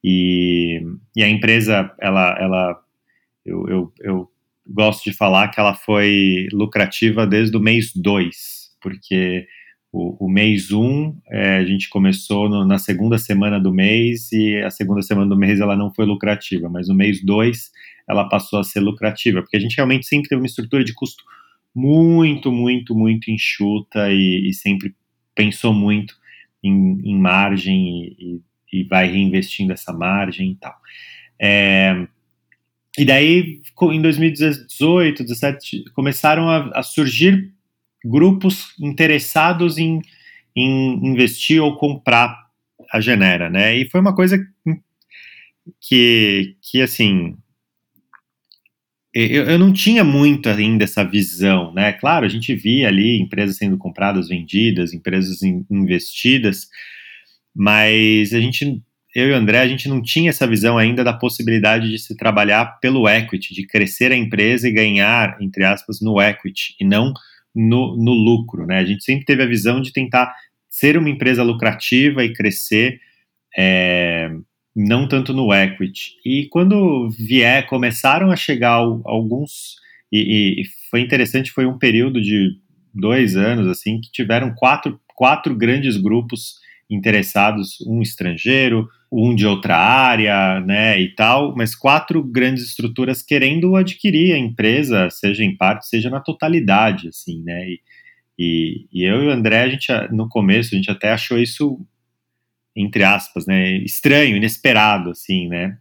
[0.02, 0.82] e,
[1.13, 2.80] e a empresa, ela, ela
[3.46, 4.32] eu, eu, eu
[4.65, 8.36] gosto de falar que ela foi lucrativa desde o mês 2,
[8.82, 9.48] porque
[9.98, 14.32] o, o mês 1 um, é, a gente começou no, na segunda semana do mês
[14.32, 17.72] e a segunda semana do mês ela não foi lucrativa, mas no mês 2
[18.08, 21.24] ela passou a ser lucrativa, porque a gente realmente sempre teve uma estrutura de custo
[21.74, 24.96] muito, muito, muito enxuta e, e sempre
[25.34, 26.16] pensou muito
[26.64, 30.76] em, em margem e, e, vai reinvestindo essa margem e tal.
[31.42, 32.08] É,
[32.98, 37.52] e daí, em 2018, 2017, começaram a, a surgir
[38.08, 40.02] grupos interessados em,
[40.56, 42.48] em, investir ou comprar
[42.91, 43.76] a Genera, né?
[43.76, 44.38] E foi uma coisa
[45.82, 47.36] que, que assim,
[49.13, 51.93] eu, eu não tinha muito ainda essa visão, né?
[51.93, 56.67] Claro, a gente via ali empresas sendo compradas, vendidas, empresas in, investidas,
[57.56, 58.82] mas a gente
[59.15, 62.15] eu e o André, a gente não tinha essa visão ainda da possibilidade de se
[62.15, 67.12] trabalhar pelo equity, de crescer a empresa e ganhar, entre aspas, no equity e não
[67.58, 68.78] no, no lucro, né?
[68.78, 70.32] A gente sempre teve a visão de tentar
[70.70, 73.00] ser uma empresa lucrativa e crescer,
[73.58, 74.30] é,
[74.76, 76.12] não tanto no equity.
[76.24, 79.78] E quando vier, começaram a chegar alguns,
[80.12, 82.52] e, e foi interessante, foi um período de
[82.93, 89.78] dois anos, assim, que tiveram quatro, quatro grandes grupos interessados, um estrangeiro, um de outra
[89.78, 95.88] área, né, e tal, mas quatro grandes estruturas querendo adquirir a empresa, seja em parte,
[95.88, 97.82] seja na totalidade, assim, né, e,
[98.38, 101.80] e, e eu e o André, a gente, no começo, a gente até achou isso,
[102.76, 105.78] entre aspas, né, estranho, inesperado, assim, né,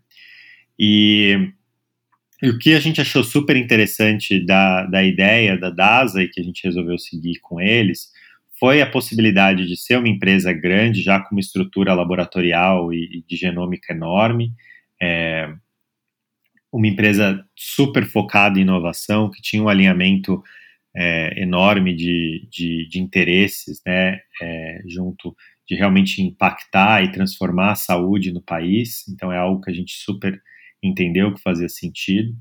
[0.78, 1.50] e,
[2.40, 6.40] e o que a gente achou super interessante da, da ideia da DASA e que
[6.40, 8.14] a gente resolveu seguir com eles
[8.58, 13.36] foi a possibilidade de ser uma empresa grande, já com uma estrutura laboratorial e, de
[13.36, 14.52] genômica enorme,
[15.00, 15.52] é,
[16.72, 20.42] uma empresa super focada em inovação, que tinha um alinhamento
[20.94, 25.36] é, enorme de, de, de, interesses, né, é, junto
[25.68, 29.06] de realmente impactar e transformar a saúde no país.
[29.08, 30.40] Então é algo que a gente super
[30.82, 32.34] entendeu que fazia sentido.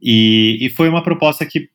[0.00, 1.68] E, e foi uma proposta que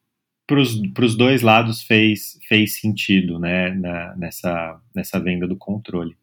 [0.48, 0.60] para
[1.06, 6.16] os dois lados fez, fez sentido né, na, nessa, nessa venda do controle.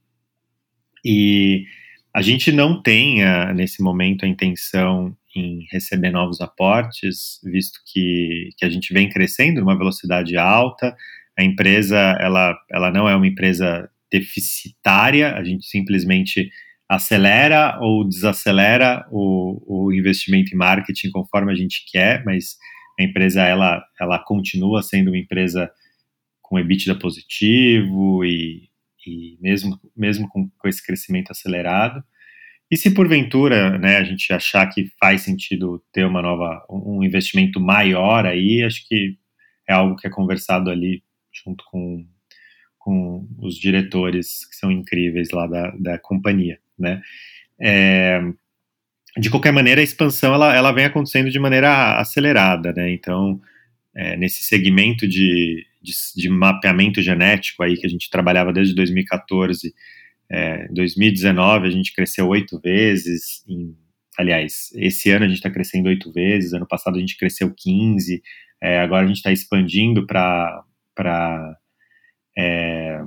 [1.05, 1.65] E
[2.15, 8.51] a gente não tem, a, nesse momento, a intenção em receber novos aportes, visto que,
[8.57, 10.95] que a gente vem crescendo numa velocidade alta,
[11.37, 16.51] a empresa ela, ela não é uma empresa deficitária, a gente simplesmente
[16.89, 22.57] acelera ou desacelera o, o investimento em marketing conforme a gente quer, mas
[23.03, 25.71] a empresa ela, ela continua sendo uma empresa
[26.41, 28.69] com EBITDA positivo e,
[29.07, 32.03] e mesmo, mesmo com, com esse crescimento acelerado.
[32.71, 37.61] E se porventura né, a gente achar que faz sentido ter uma nova, um investimento
[37.61, 39.19] maior aí, acho que
[39.69, 41.03] é algo que é conversado ali
[41.45, 42.07] junto com,
[42.79, 47.01] com os diretores que são incríveis lá da, da companhia, né?
[47.61, 48.21] É,
[49.19, 52.91] de qualquer maneira, a expansão ela, ela vem acontecendo de maneira acelerada, né?
[52.93, 53.41] Então,
[53.95, 59.75] é, nesse segmento de, de, de, mapeamento genético aí que a gente trabalhava desde 2014,
[60.31, 63.77] é, 2019 a gente cresceu oito vezes, em,
[64.19, 68.23] aliás, esse ano a gente está crescendo oito vezes, ano passado a gente cresceu 15,
[68.63, 70.65] é, agora a gente está expandindo para
[72.39, 73.03] é,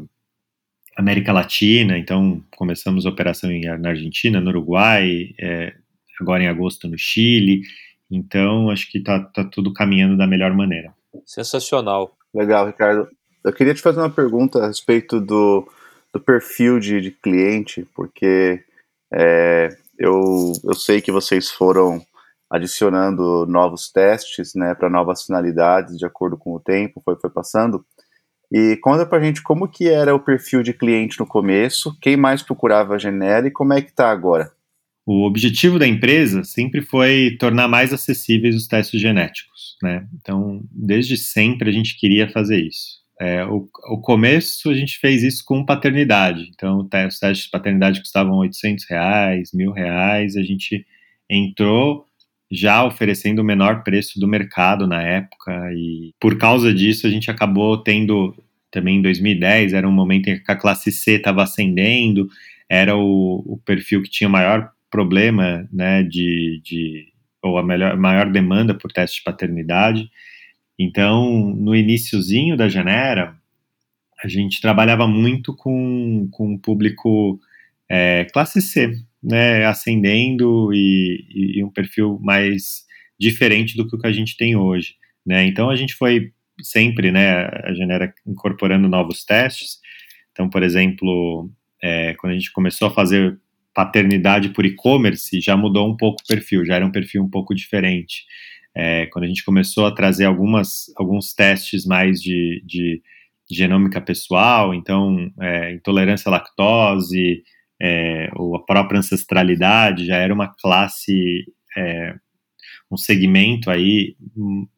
[0.96, 5.74] América Latina, então começamos a operação na Argentina, no Uruguai, é,
[6.22, 7.62] agora em agosto no Chile.
[8.10, 10.94] Então, acho que está tá tudo caminhando da melhor maneira.
[11.26, 12.16] Sensacional.
[12.34, 13.08] Legal, Ricardo.
[13.44, 15.68] Eu queria te fazer uma pergunta a respeito do,
[16.14, 18.64] do perfil de, de cliente, porque
[19.14, 22.02] é, eu, eu sei que vocês foram
[22.50, 27.86] adicionando novos testes né, para novas finalidades de acordo com o tempo, foi, foi passando.
[28.52, 32.44] E conta pra gente como que era o perfil de cliente no começo, quem mais
[32.44, 34.52] procurava a Genera e como é que tá agora.
[35.06, 40.08] O objetivo da empresa sempre foi tornar mais acessíveis os testes genéticos, né?
[40.20, 43.04] Então, desde sempre a gente queria fazer isso.
[43.22, 46.50] É, o, o, começo a gente fez isso com paternidade.
[46.54, 50.36] Então, os testes de paternidade custavam 800 reais, mil reais.
[50.36, 50.86] A gente
[51.30, 52.06] entrou
[52.52, 57.30] já oferecendo o menor preço do mercado na época e por causa disso a gente
[57.32, 58.36] acabou tendo
[58.72, 62.28] também em 2010 era um momento em que a classe C estava ascendendo,
[62.70, 67.12] era o, o perfil que tinha maior problema, né, de, de
[67.44, 70.10] ou a melhor, maior demanda por teste de paternidade.
[70.80, 73.36] Então, no iníciozinho da Genera,
[74.24, 77.38] a gente trabalhava muito com, com público
[77.90, 82.86] é, classe C, né, ascendendo e, e, um perfil mais
[83.20, 84.96] diferente do que o que a gente tem hoje.
[85.26, 85.46] Né?
[85.46, 86.32] Então, a gente foi
[86.62, 89.80] sempre, né, a Genera incorporando novos testes.
[90.32, 91.52] Então, por exemplo,
[91.84, 93.38] é, quando a gente começou a fazer
[93.76, 97.54] paternidade por e-commerce, já mudou um pouco o perfil, já era um perfil um pouco
[97.54, 98.24] diferente.
[98.74, 103.02] É, quando a gente começou a trazer algumas, alguns testes mais de, de
[103.52, 107.44] genômica pessoal, então é, intolerância à lactose,
[107.82, 111.46] é, ou a própria ancestralidade, já era uma classe,
[111.78, 112.16] é,
[112.90, 114.16] um segmento aí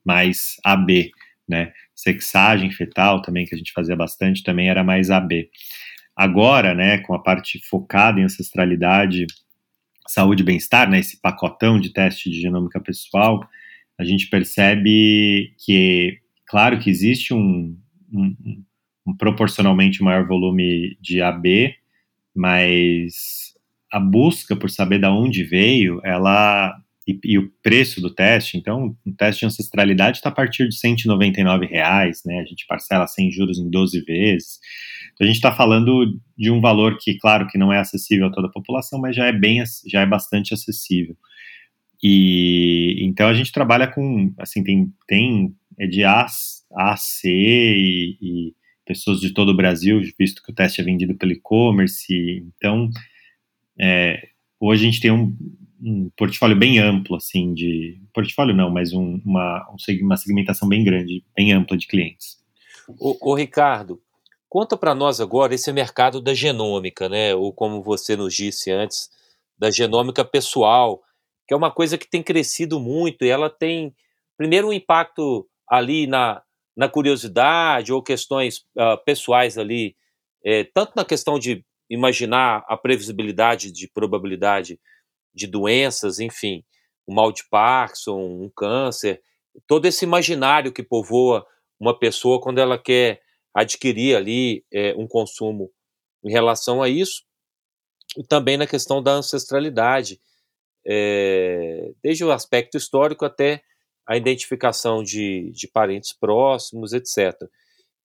[0.03, 1.11] mais AB,
[1.47, 1.71] né?
[1.95, 5.49] Sexagem fetal também, que a gente fazia bastante, também era mais AB.
[6.17, 9.27] Agora, né, com a parte focada em ancestralidade,
[10.07, 13.47] saúde e bem-estar, né, esse pacotão de teste de genômica pessoal,
[13.99, 17.77] a gente percebe que, claro que existe um,
[18.11, 18.35] um,
[19.05, 21.75] um proporcionalmente maior volume de AB,
[22.35, 23.53] mas
[23.91, 26.75] a busca por saber de onde veio, ela
[27.07, 30.75] e, e, o preço do teste, então, um teste de ancestralidade está a partir de
[30.75, 32.39] 199 reais, né?
[32.39, 34.59] A gente parcela sem juros em 12 vezes.
[35.13, 38.31] Então, a gente está falando de um valor que, claro, que não é acessível a
[38.31, 41.15] toda a população, mas já é bem, já é bastante acessível.
[42.03, 46.27] E então a gente trabalha com, assim, tem, tem é de A,
[46.75, 48.53] a C e, e
[48.85, 52.43] pessoas de todo o Brasil, visto que o teste é vendido pelo e-commerce.
[52.55, 52.89] Então,
[53.79, 55.35] é, hoje a gente tem um,
[55.81, 59.67] um, portfólio bem amplo, assim, de portfólio não, mas um, uma,
[60.01, 62.37] uma segmentação bem grande, bem ampla de clientes.
[62.99, 64.01] O, Ricardo,
[64.47, 67.35] conta para nós agora esse mercado da genômica, né?
[67.35, 69.09] Ou como você nos disse antes,
[69.57, 71.01] da genômica pessoal,
[71.47, 73.93] que é uma coisa que tem crescido muito e ela tem,
[74.37, 76.41] primeiro, um impacto ali na,
[76.75, 79.95] na curiosidade ou questões uh, pessoais ali,
[80.45, 84.79] é, tanto na questão de imaginar a previsibilidade de probabilidade
[85.37, 86.63] de doenças, enfim,
[87.05, 89.21] o mal de Parkinson, um câncer,
[89.65, 91.45] todo esse imaginário que povoa
[91.79, 93.21] uma pessoa quando ela quer
[93.53, 95.71] adquirir ali é, um consumo
[96.23, 97.23] em relação a isso,
[98.17, 100.19] e também na questão da ancestralidade,
[100.85, 103.61] é, desde o aspecto histórico até
[104.07, 107.33] a identificação de, de parentes próximos, etc.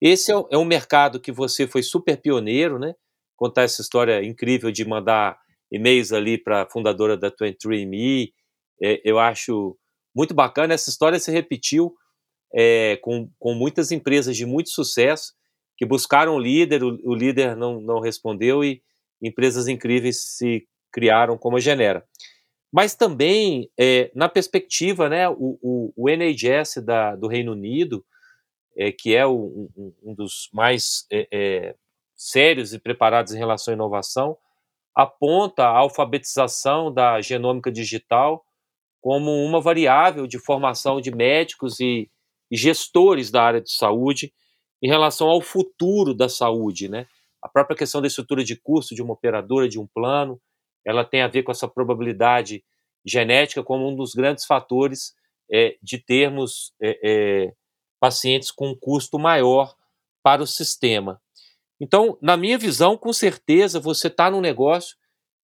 [0.00, 2.94] Esse é, é um mercado que você foi super pioneiro, né?
[3.36, 5.38] Contar essa história incrível de mandar
[5.72, 8.32] e-mails ali para a fundadora da 23andMe,
[8.80, 9.76] é, eu acho
[10.14, 10.74] muito bacana.
[10.74, 11.94] Essa história se repetiu
[12.54, 15.32] é, com, com muitas empresas de muito sucesso
[15.76, 18.82] que buscaram o líder, o, o líder não, não respondeu e
[19.20, 22.04] empresas incríveis se criaram como a Genera.
[22.70, 28.04] Mas também, é, na perspectiva, né, o, o, o NHS da, do Reino Unido,
[28.76, 31.74] é, que é o, um, um, dos mais é, é,
[32.16, 34.36] sérios e preparados em relação à inovação,
[34.94, 38.44] aponta a alfabetização da genômica digital
[39.00, 42.08] como uma variável de formação de médicos e,
[42.54, 44.30] gestores da área de saúde
[44.82, 47.06] em relação ao futuro da saúde, né?
[47.42, 50.38] A própria questão da estrutura de custo de uma operadora, de um plano,
[50.84, 52.62] ela tem a ver com essa probabilidade
[53.06, 55.14] genética como um dos grandes fatores
[55.50, 57.52] é, de termos é, é,
[57.98, 59.74] pacientes com um custo maior
[60.22, 61.20] para o sistema.
[61.82, 64.96] Então, na minha visão, com certeza você está num negócio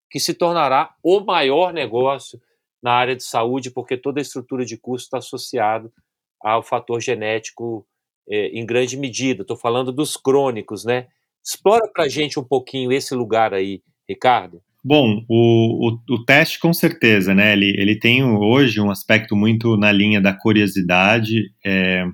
[0.09, 2.41] que se tornará o maior negócio
[2.81, 5.93] na área de saúde, porque toda a estrutura de custo está associado
[6.41, 7.85] ao fator genético
[8.31, 9.43] é, em grande medida.
[9.43, 11.09] Estou falando dos crônicos, né?
[11.45, 14.63] Explora para a gente um pouquinho esse lugar aí, Ricardo.
[14.85, 17.53] Bom, o, o, o, teste com certeza, né?
[17.53, 21.51] Ele, ele tem hoje um aspecto muito na linha da curiosidade.
[21.67, 22.05] É,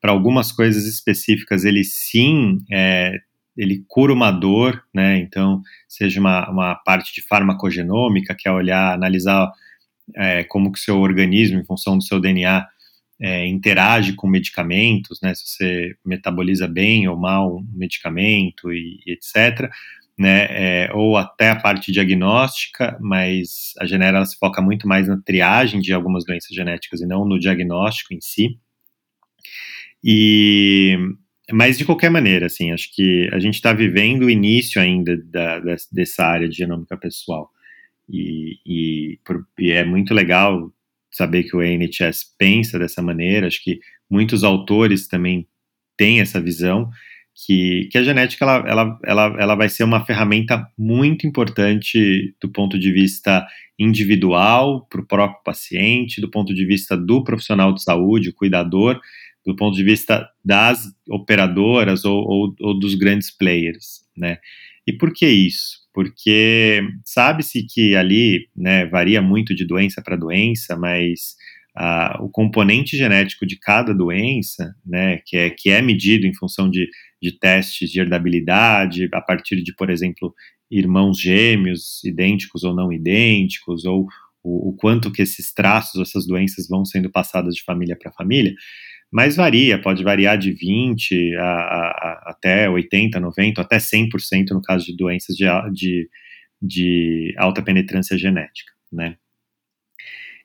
[0.00, 3.12] para algumas coisas específicas, ele sim é,
[3.60, 5.18] ele cura uma dor, né?
[5.18, 9.52] Então, seja uma, uma parte de farmacogenômica, que é olhar, analisar
[10.16, 12.66] é, como que o seu organismo, em função do seu DNA,
[13.20, 15.34] é, interage com medicamentos, né?
[15.34, 19.70] Se você metaboliza bem ou mal um medicamento e, e etc.
[20.18, 25.18] Né, é, ou até a parte diagnóstica, mas a Genera se foca muito mais na
[25.18, 28.58] triagem de algumas doenças genéticas e não no diagnóstico em si.
[30.04, 30.98] E
[31.52, 35.58] mas, de qualquer maneira, assim, acho que a gente está vivendo o início ainda da,
[35.58, 37.50] da, dessa área de genômica pessoal.
[38.08, 39.18] E, e,
[39.58, 40.72] e, é muito legal
[41.10, 43.46] saber que o NHS pensa dessa maneira.
[43.46, 45.46] Acho que muitos autores também
[45.96, 46.90] têm essa visão
[47.46, 52.48] que, que a genética ela, ela, ela, ela vai ser uma ferramenta muito importante do
[52.48, 53.46] ponto de vista
[53.78, 59.00] individual para o próprio paciente, do ponto de vista do profissional de saúde, o cuidador,
[59.44, 64.38] do ponto de vista das operadoras ou, ou, ou dos grandes players, né?
[64.86, 65.80] E por que isso?
[65.92, 71.36] Porque sabe-se que ali né, varia muito de doença para doença, mas
[71.76, 76.70] uh, o componente genético de cada doença, né, que é, que é medido em função
[76.70, 76.88] de,
[77.20, 80.34] de testes de herdabilidade, a partir de, por exemplo,
[80.70, 84.06] irmãos gêmeos, idênticos ou não idênticos, ou
[84.42, 88.54] o, o quanto que esses traços, essas doenças vão sendo passadas de família para família,
[89.10, 94.86] mas varia, pode variar de 20 a, a, até 80, 90, até 100% no caso
[94.86, 96.08] de doenças de, de,
[96.62, 99.16] de alta penetrância genética, né?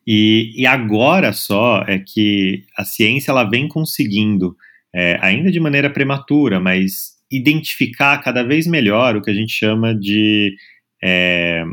[0.07, 4.55] E, e, agora só é que a ciência ela vem conseguindo,
[4.93, 9.95] é, ainda de maneira prematura, mas identificar cada vez melhor o que a gente chama
[9.95, 10.55] de
[11.03, 11.63] é,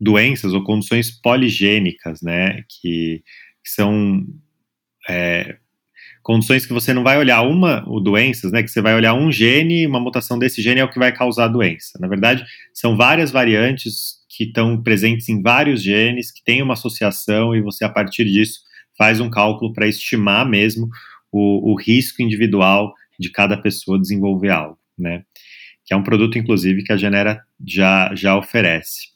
[0.00, 2.62] doenças ou condições poligênicas, né?
[2.68, 3.24] Que,
[3.64, 4.24] que são
[5.08, 5.56] é,
[6.22, 9.30] condições que você não vai olhar uma, ou doenças, né, que você vai olhar um
[9.30, 11.98] gene, uma mutação desse gene é o que vai causar a doença.
[12.00, 12.44] Na verdade,
[12.74, 17.84] são várias variantes que estão presentes em vários genes, que têm uma associação, e você,
[17.84, 18.60] a partir disso,
[18.98, 20.88] faz um cálculo para estimar mesmo
[21.30, 25.22] o, o, risco individual de cada pessoa desenvolver algo, né?
[25.84, 29.10] Que é um produto, inclusive, que a Genera já, já oferece.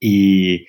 [0.00, 0.64] E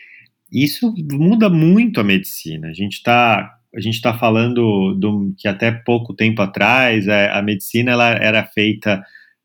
[0.51, 2.67] isso muda muito a medicina.
[2.67, 7.41] A gente está a gente está falando do, que até pouco tempo atrás a, a
[7.43, 9.03] medicina ela era feita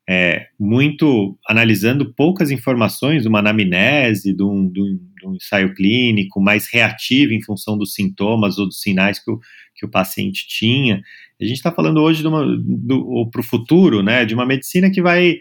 [0.09, 6.41] é, muito analisando poucas informações, uma anamnese, de um, de, um, de um, ensaio clínico,
[6.41, 9.39] mais reativo em função dos sintomas ou dos sinais que o,
[9.75, 11.01] que o paciente tinha.
[11.39, 15.37] A gente está falando hoje para o futuro, né, de uma medicina que vai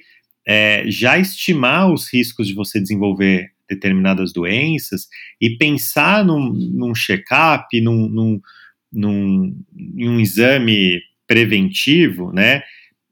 [0.46, 5.08] é, já estimar os riscos de você desenvolver determinadas doenças
[5.40, 8.40] e pensar num, num check-up, num, num,
[8.92, 12.62] num, num exame preventivo, né,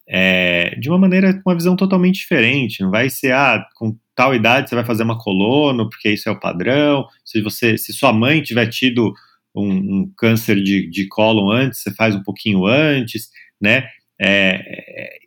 [0.08, 2.82] é, de uma maneira com uma visão totalmente diferente.
[2.82, 6.32] Não vai ser, ah, com tal idade você vai fazer uma colono, porque isso é
[6.32, 7.06] o padrão.
[7.24, 9.12] Se você, se sua mãe tiver tido
[9.54, 13.88] um, um câncer de, de cólon antes, você faz um pouquinho antes, né?
[14.20, 15.20] É,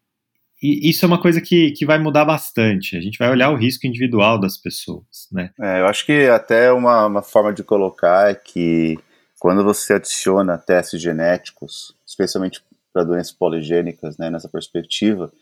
[0.61, 2.95] e isso é uma coisa que, que vai mudar bastante.
[2.95, 5.49] A gente vai olhar o risco individual das pessoas, né?
[5.59, 8.97] É, eu acho que até uma, uma forma de colocar é que
[9.43, 12.63] quando você adiciona testes genéticos, especialmente
[12.93, 15.33] para doenças poligênicas, né, nessa perspectiva,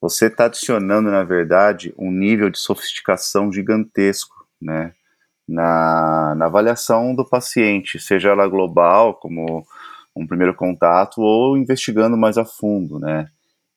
[0.00, 4.92] você está adicionando, na verdade, um nível de sofisticação gigantesco, né,
[5.48, 9.66] na, na avaliação do paciente, seja ela global, como
[10.14, 13.30] um primeiro contato, ou investigando mais a fundo, né.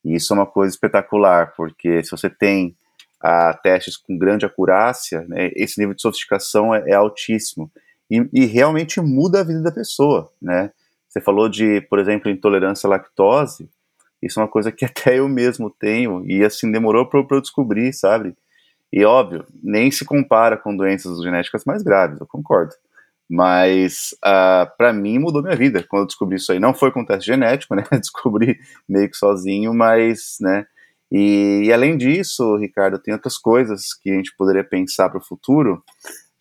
[0.06, 2.76] E isso é uma coisa espetacular, porque se você tem
[3.20, 7.72] ah, testes com grande acurácia, né, esse nível de sofisticação é, é altíssimo.
[8.10, 10.72] E, e, realmente muda a vida da pessoa, né?
[11.08, 13.70] Você falou de, por exemplo, intolerância à lactose.
[14.22, 17.94] Isso é uma coisa que até eu mesmo tenho e assim demorou para eu descobrir,
[17.94, 18.36] sabe?
[18.92, 22.76] E óbvio, nem se compara com doenças genéticas mais graves, eu concordo.
[23.30, 26.60] Mas uh, ah, para mim mudou minha vida quando eu descobri isso aí.
[26.60, 27.84] Não foi com teste genético, né?
[27.92, 30.68] Descobri meio que sozinho, mas, né?
[31.12, 35.24] E, e além disso, Ricardo, tem outras coisas que a gente poderia pensar para o
[35.24, 35.84] futuro,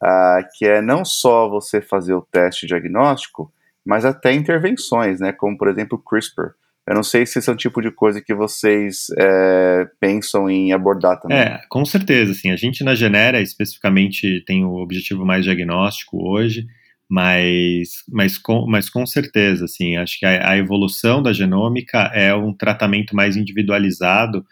[0.03, 3.53] uh, que é não só você fazer o teste diagnóstico,
[3.85, 6.55] mas até intervenções, né, como por exemplo o CRISPR.
[6.87, 10.73] Eu não sei se esse é um tipo de coisa que vocês é, pensam em
[10.73, 11.39] abordar também.
[11.39, 12.51] É, com certeza, sim.
[12.51, 16.67] A gente na Genera especificamente tem o objetivo mais diagnóstico hoje,
[17.09, 22.35] mas, mas, com, mas com certeza, assim, acho que a, a evolução da genômica é
[22.35, 24.45] um tratamento mais individualizado,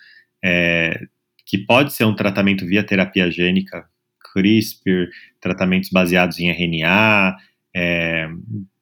[0.44, 1.00] é,
[1.44, 3.89] que pode ser um tratamento via terapia gênica,
[4.32, 5.08] CRISPR,
[5.40, 7.36] tratamentos baseados em RNA,
[7.74, 8.28] é,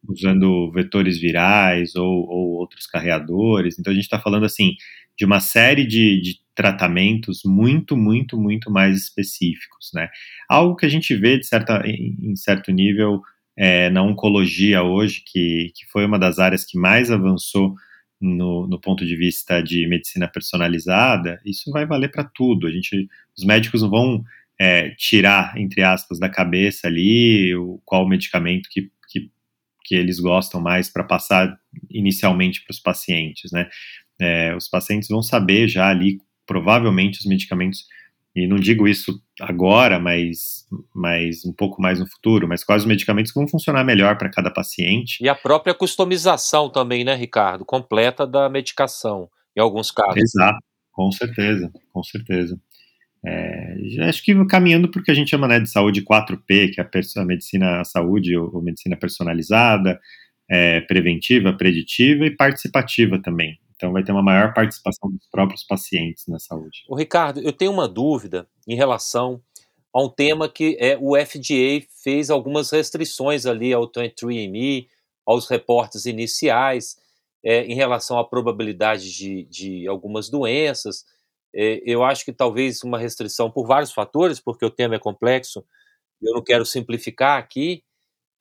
[0.09, 3.79] usando vetores virais ou, ou, outros carreadores.
[3.79, 4.75] Então a gente está falando assim
[5.17, 10.09] de uma série de, de, tratamentos muito, muito, muito mais específicos, né?
[10.49, 13.21] Algo que a gente vê de certa, em, certo nível
[13.57, 17.77] é, na oncologia hoje, que, que foi uma das áreas que mais avançou
[18.21, 22.67] no, no, ponto de vista de medicina personalizada, isso vai valer para tudo.
[22.67, 24.25] A gente, os médicos vão
[24.61, 28.91] é, tirar, entre aspas, da cabeça ali o, qual o medicamento que
[29.89, 33.67] que eles gostam mais para passar inicialmente para os pacientes, né?
[34.21, 37.87] É, os pacientes vão saber já ali, provavelmente, os medicamentos,
[38.37, 42.89] e não digo isso agora, mas, mas um pouco mais no futuro, mas quais os
[42.89, 45.25] medicamentos que vão funcionar melhor para cada paciente.
[45.25, 47.65] E a própria customização também, né, Ricardo?
[47.65, 50.19] Completa da medicação, em alguns casos.
[50.19, 50.59] Exato,
[50.93, 52.61] com certeza, com certeza.
[53.25, 53.77] É,
[54.09, 56.85] acho que caminhando porque a gente chama né, de saúde 4P, que é
[57.17, 59.99] a, medicina a saúde ou, ou, medicina personalizada,
[60.49, 63.59] é, preventiva, preditiva e participativa também.
[63.75, 66.85] Então vai ter uma maior participação dos próprios pacientes na saúde.
[66.89, 69.41] O Ricardo, eu tenho uma dúvida em relação
[69.93, 74.87] a um tema que é o FDA fez algumas restrições ali ao 23andMe,
[75.27, 76.97] aos reportes iniciais,
[77.45, 81.05] é, em relação à probabilidade de, de algumas doenças.
[81.55, 85.65] É, eu acho que talvez uma restrição por vários fatores, porque o tema é complexo,
[86.21, 87.83] eu não quero simplificar aqui,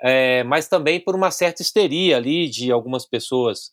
[0.02, 3.72] é, mas também por uma certa histeria ali de algumas pessoas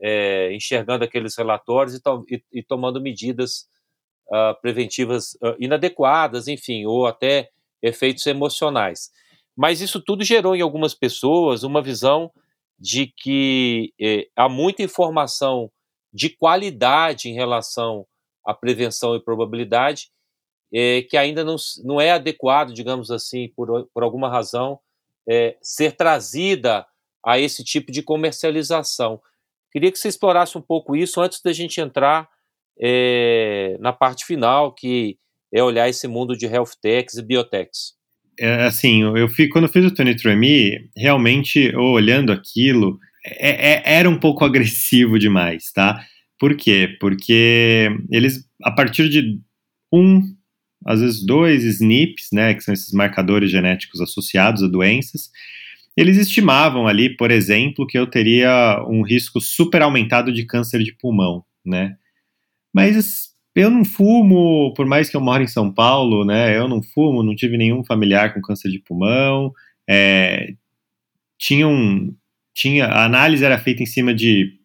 [0.00, 2.00] é, enxergando aqueles relatórios e,
[2.34, 3.68] e, e tomando medidas
[4.28, 7.50] uh, preventivas uh, inadequadas, enfim, ou até
[7.82, 9.10] efeitos emocionais.
[9.56, 12.30] Mas isso tudo gerou em algumas pessoas uma visão
[12.78, 15.70] de que eh, há muita informação
[16.12, 18.06] de qualidade em relação
[18.50, 20.10] a prevenção e probabilidade,
[20.72, 24.78] é, que ainda não, não é adequado, digamos assim, por, por alguma razão,
[25.28, 26.86] é, ser trazida
[27.24, 29.20] a esse tipo de comercialização.
[29.72, 32.28] Queria que você explorasse um pouco isso antes da gente entrar
[32.80, 35.18] é, na parte final, que
[35.52, 37.94] é olhar esse mundo de health techs e biotechs.
[38.38, 44.08] É, assim, eu fico, quando eu fiz o 23andMe, realmente, olhando aquilo, é, é, era
[44.08, 46.02] um pouco agressivo demais, tá?
[46.40, 46.96] Por quê?
[46.98, 49.38] Porque eles, a partir de
[49.92, 50.22] um,
[50.86, 55.30] às vezes dois SNPs, né, que são esses marcadores genéticos associados a doenças,
[55.94, 60.94] eles estimavam ali, por exemplo, que eu teria um risco super aumentado de câncer de
[60.94, 61.96] pulmão, né?
[62.72, 66.56] Mas eu não fumo, por mais que eu moro em São Paulo, né?
[66.56, 69.52] Eu não fumo, não tive nenhum familiar com câncer de pulmão.
[69.86, 70.54] É,
[71.36, 72.14] tinha um,
[72.54, 74.59] tinha a análise era feita em cima de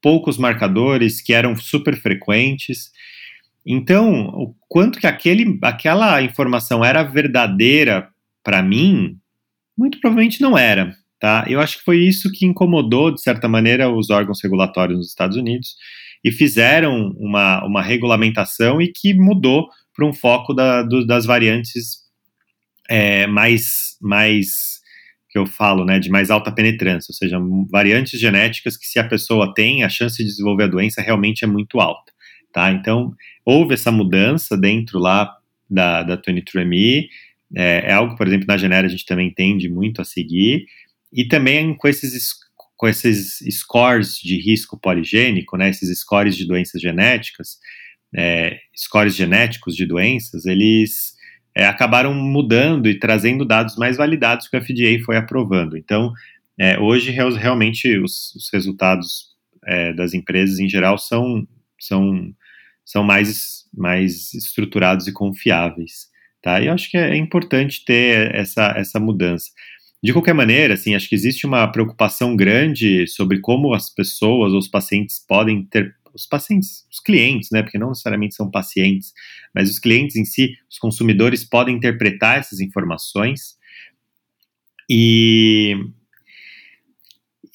[0.00, 2.90] poucos marcadores que eram super frequentes.
[3.66, 8.08] Então, o quanto que aquele, aquela informação era verdadeira
[8.42, 9.18] para mim,
[9.76, 10.94] muito provavelmente não era.
[11.18, 11.44] Tá?
[11.46, 15.36] Eu acho que foi isso que incomodou, de certa maneira, os órgãos regulatórios nos Estados
[15.36, 15.76] Unidos
[16.24, 22.00] e fizeram uma, uma regulamentação e que mudou para um foco da, do, das variantes
[22.88, 24.79] é, mais, mais
[25.30, 27.38] que eu falo, né, de mais alta penetrância, ou seja,
[27.70, 31.46] variantes genéticas que se a pessoa tem, a chance de desenvolver a doença realmente é
[31.46, 32.12] muito alta,
[32.52, 32.72] tá?
[32.72, 33.14] Então,
[33.44, 35.32] houve essa mudança dentro lá
[35.70, 37.06] da, da 23andMe,
[37.56, 40.64] é, é algo, por exemplo, na Genera a gente também tende muito a seguir,
[41.12, 42.34] e também com esses,
[42.76, 47.58] com esses scores de risco poligênico, né, esses scores de doenças genéticas,
[48.12, 51.14] é, scores genéticos de doenças, eles
[51.54, 55.76] é, acabaram mudando e trazendo dados mais validados que o FDA foi aprovando.
[55.76, 56.12] Então,
[56.58, 59.30] é, hoje, realmente, os, os resultados
[59.66, 61.46] é, das empresas em geral são,
[61.78, 62.32] são,
[62.84, 66.08] são mais, mais estruturados e confiáveis.
[66.42, 66.60] Tá?
[66.60, 69.50] E eu acho que é importante ter essa, essa mudança.
[70.02, 74.66] De qualquer maneira, assim, acho que existe uma preocupação grande sobre como as pessoas, os
[74.66, 79.12] pacientes podem ter os pacientes, os clientes, né, porque não necessariamente são pacientes,
[79.54, 83.58] mas os clientes em si, os consumidores podem interpretar essas informações
[84.88, 85.76] e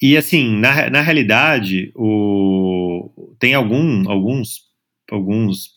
[0.00, 4.64] e assim, na, na realidade, o, tem algum, alguns,
[5.10, 5.70] alguns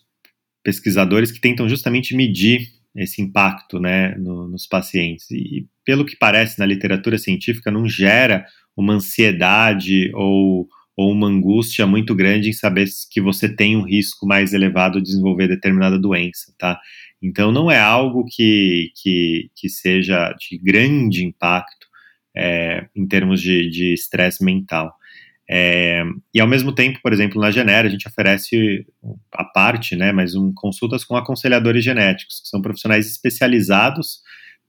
[0.61, 5.29] pesquisadores que tentam justamente medir esse impacto né, no, nos pacientes.
[5.31, 10.67] E pelo que parece na literatura científica, não gera uma ansiedade ou
[10.99, 15.05] ou uma angústia muito grande em saber que você tem um risco mais elevado de
[15.05, 16.77] desenvolver determinada doença, tá?
[17.23, 21.87] Então não é algo que, que, que seja de grande impacto
[22.35, 24.93] é, em termos de estresse mental.
[25.49, 28.85] É, e ao mesmo tempo, por exemplo, na Genera, a gente oferece
[29.31, 34.19] a parte, né, mas um, consultas com aconselhadores genéticos, que são profissionais especializados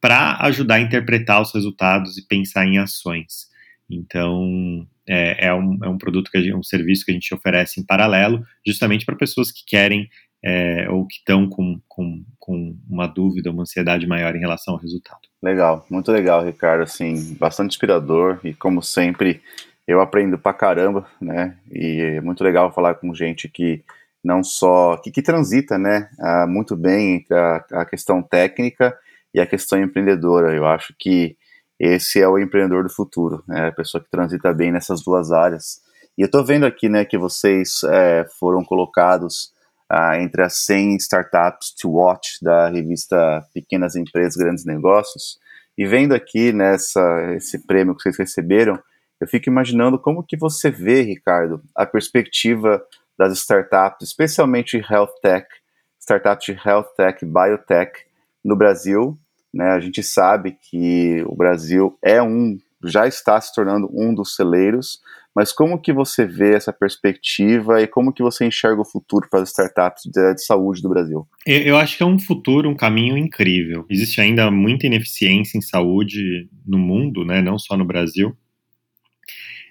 [0.00, 3.49] para ajudar a interpretar os resultados e pensar em ações.
[3.90, 7.80] Então, é, é, um, é um produto, que gente, um serviço que a gente oferece
[7.80, 10.08] em paralelo, justamente para pessoas que querem
[10.42, 14.80] é, ou que estão com, com, com uma dúvida, uma ansiedade maior em relação ao
[14.80, 15.20] resultado.
[15.42, 19.40] Legal, muito legal, Ricardo, assim, bastante inspirador e como sempre
[19.86, 23.82] eu aprendo pra caramba, né, e é muito legal falar com gente que
[24.22, 26.08] não só, que, que transita, né,
[26.48, 28.96] muito bem entre a, a questão técnica
[29.34, 31.36] e a questão empreendedora, eu acho que
[31.80, 33.68] esse é o empreendedor do futuro, né?
[33.68, 35.80] a pessoa que transita bem nessas duas áreas.
[36.18, 39.54] E eu estou vendo aqui né, que vocês é, foram colocados
[39.88, 45.38] ah, entre as 100 startups to watch da revista Pequenas Empresas, Grandes Negócios.
[45.78, 47.00] E vendo aqui nessa
[47.34, 48.78] esse prêmio que vocês receberam,
[49.18, 52.82] eu fico imaginando como que você vê, Ricardo, a perspectiva
[53.18, 55.46] das startups, especialmente health tech,
[55.98, 57.92] startups de health tech, biotech
[58.44, 59.18] no Brasil
[59.52, 59.70] né?
[59.70, 65.00] A gente sabe que o Brasil é um, já está se tornando um dos celeiros,
[65.34, 69.40] mas como que você vê essa perspectiva e como que você enxerga o futuro para
[69.40, 71.26] as startups de, de saúde do Brasil?
[71.46, 73.86] Eu acho que é um futuro, um caminho incrível.
[73.88, 77.40] Existe ainda muita ineficiência em saúde no mundo, né?
[77.40, 78.36] Não só no Brasil.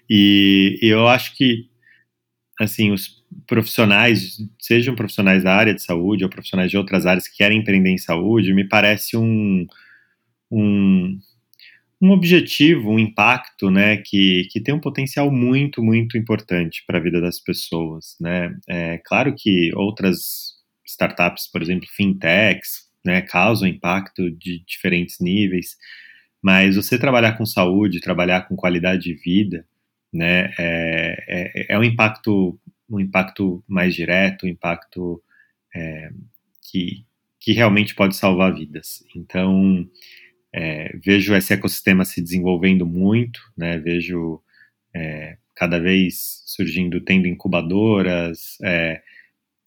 [0.08, 1.69] E, e eu acho que
[2.60, 7.38] assim os profissionais, sejam profissionais da área de saúde ou profissionais de outras áreas que
[7.38, 9.66] querem empreender em saúde, me parece um,
[10.50, 11.18] um,
[12.02, 17.02] um objetivo, um impacto, né, que, que tem um potencial muito, muito importante para a
[17.02, 18.54] vida das pessoas, né.
[18.68, 25.76] É claro que outras startups, por exemplo, fintechs, né, causam impacto de diferentes níveis,
[26.42, 29.64] mas você trabalhar com saúde, trabalhar com qualidade de vida,
[30.12, 32.58] né, é, é, é um impacto
[32.90, 35.22] um impacto mais direto, um impacto
[35.74, 36.10] é,
[36.62, 37.04] que,
[37.38, 39.04] que realmente pode salvar vidas.
[39.14, 39.88] Então,
[40.52, 44.42] é, vejo esse ecossistema se desenvolvendo muito, né, vejo
[44.94, 49.02] é, cada vez surgindo, tendo incubadoras, é,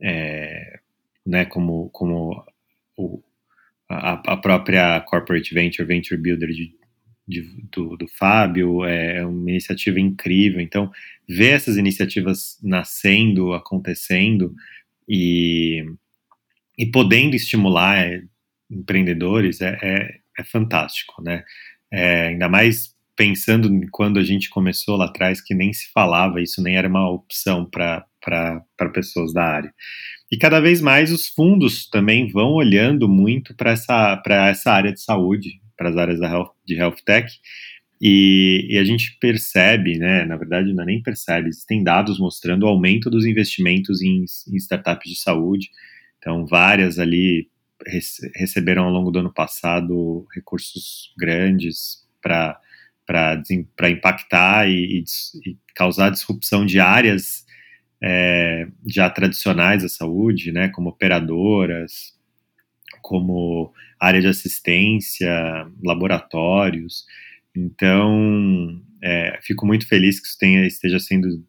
[0.01, 0.79] é,
[1.25, 2.43] né, como, como
[2.97, 3.23] o,
[3.89, 6.75] a, a, própria Corporate Venture, Venture Builder de,
[7.27, 10.59] de, do, do Fábio, é, é uma iniciativa incrível.
[10.59, 10.91] Então,
[11.27, 14.53] ver essas iniciativas nascendo, acontecendo
[15.07, 15.85] e,
[16.77, 18.21] e podendo estimular
[18.69, 21.43] empreendedores é, é, é fantástico, né?
[21.91, 26.61] É, ainda mais pensando quando a gente começou lá atrás, que nem se falava, isso
[26.61, 29.73] nem era uma opção para para pessoas da área.
[30.31, 35.01] E cada vez mais os fundos também vão olhando muito para essa, essa área de
[35.01, 37.31] saúde, para as áreas health, de health tech,
[38.01, 42.63] e, e, a gente percebe, né, na verdade não é nem percebe, existem dados mostrando
[42.63, 45.69] o aumento dos investimentos em, em startups de saúde,
[46.17, 47.49] então várias ali
[48.35, 52.59] receberam ao longo do ano passado recursos grandes para
[53.05, 55.03] para impactar e,
[55.45, 57.45] e, causar disrupção de áreas
[58.01, 62.17] é, já tradicionais da saúde, né, como operadoras,
[63.03, 65.29] como área de assistência,
[65.83, 67.05] laboratórios.
[67.55, 71.45] Então, é, fico muito feliz que isso tenha, esteja sendo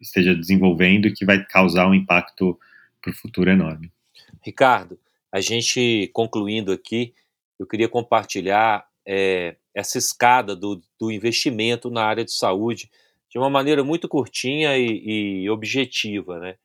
[0.00, 2.58] esteja desenvolvendo e que vai causar um impacto
[3.00, 3.92] para o futuro enorme.
[4.40, 4.98] Ricardo,
[5.30, 7.14] a gente concluindo aqui,
[7.58, 12.90] eu queria compartilhar é, essa escada do, do, investimento na área de saúde
[13.28, 16.38] de uma maneira muito curtinha e, e objetiva.
[16.38, 16.56] Né?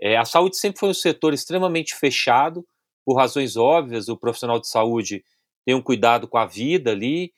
[0.00, 2.66] É, a saúde sempre foi um setor extremamente fechado,
[3.04, 5.24] por razões óbvias, o profissional de saúde
[5.64, 7.32] tem um cuidado com a vida ali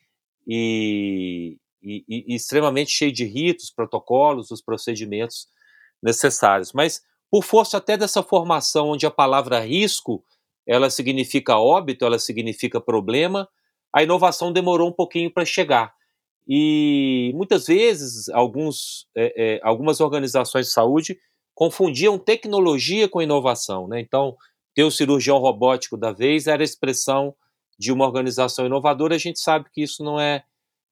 [0.47, 5.49] e, e, e extremamente cheio de ritos, protocolos, os procedimentos
[6.03, 6.73] necessários.
[6.73, 10.25] Mas por força até dessa formação onde a palavra risco
[10.67, 13.49] ela significa óbito, ela significa problema,
[13.93, 15.95] a inovação demorou um pouquinho para chegar.
[16.49, 21.19] E muitas vezes alguns, é, é, algumas organizações de saúde
[21.55, 23.89] confundiam tecnologia com inovação.
[23.89, 24.01] Né?
[24.01, 24.37] Então,
[24.77, 27.35] ter o cirurgião robótico da vez era a expressão
[27.79, 30.45] de uma organização inovadora, a gente sabe que isso não é,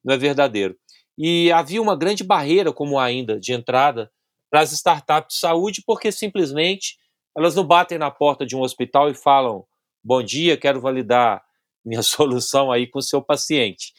[0.03, 0.75] não é verdadeiro.
[1.19, 4.11] E havia uma grande barreira, como ainda, de entrada
[4.51, 6.97] para as startups de saúde, porque simplesmente
[7.37, 9.67] elas não batem na porta de um hospital e falam:
[10.03, 11.45] bom dia, quero validar
[11.85, 13.93] minha solução aí com o seu paciente.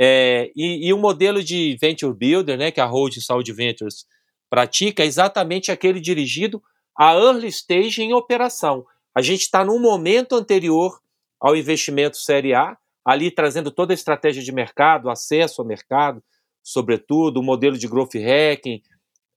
[0.00, 4.06] É, e, e, o modelo de Venture Builder, né, que a Hold Saúde Ventures
[4.48, 6.62] pratica, é exatamente aquele dirigido
[6.96, 8.86] a early stage em operação.
[9.14, 11.00] A gente está num momento anterior
[11.40, 16.22] ao investimento Série A, ali trazendo toda a estratégia de mercado, acesso ao mercado,
[16.62, 18.82] sobretudo, o modelo de growth hacking,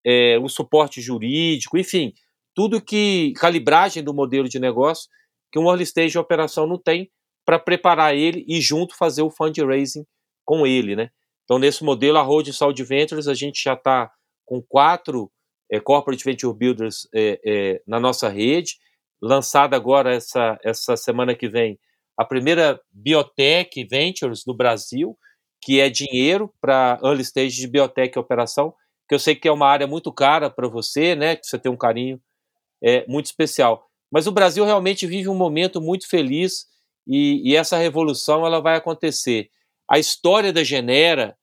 [0.06, 2.14] é, o suporte jurídico, enfim,
[2.54, 5.10] tudo que calibragem do modelo de negócio
[5.52, 7.12] que um early stage de operação não tem
[7.46, 10.06] para preparar ele e junto fazer o fundraising
[10.44, 11.10] com ele, né?
[11.44, 14.12] Então, nesse modelo, a Road Saúde Ventures, a gente já está
[14.46, 15.32] com quatro
[15.70, 18.78] é, Corporate Venture Builders é, é, na nossa rede,
[19.24, 21.80] lançada agora essa, essa semana que vem
[22.18, 25.18] a primeira Biotech Ventures no Brasil,
[25.62, 28.74] que é dinheiro para early stage de biotech e operação,
[29.08, 31.38] que eu sei que é uma área muito cara para você, né?
[31.38, 32.22] Que você tem um carinho
[32.84, 33.88] é, muito especial.
[34.12, 36.66] Mas o Brasil realmente vive um momento muito feliz
[37.08, 39.50] e, e essa revolução ela vai acontecer.
[39.90, 41.36] A história da Genera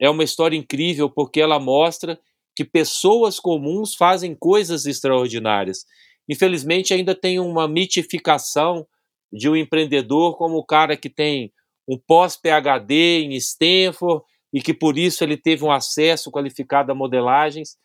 [0.00, 2.18] é uma história incrível porque ela mostra
[2.54, 5.86] que pessoas comuns fazem coisas extraordinárias.
[6.28, 8.86] Infelizmente, ainda tem uma mitificação
[9.32, 11.52] de um empreendedor como o cara que tem
[11.88, 17.76] um pós-PhD em Stanford e que por isso ele teve um acesso qualificado a modelagens,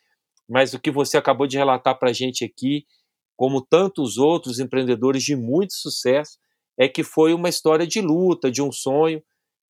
[0.48, 2.86] mas o que você acabou de relatar para a gente aqui,
[3.36, 6.38] como tantos outros empreendedores de muito sucesso,
[6.78, 9.22] é que foi uma história de luta, de um sonho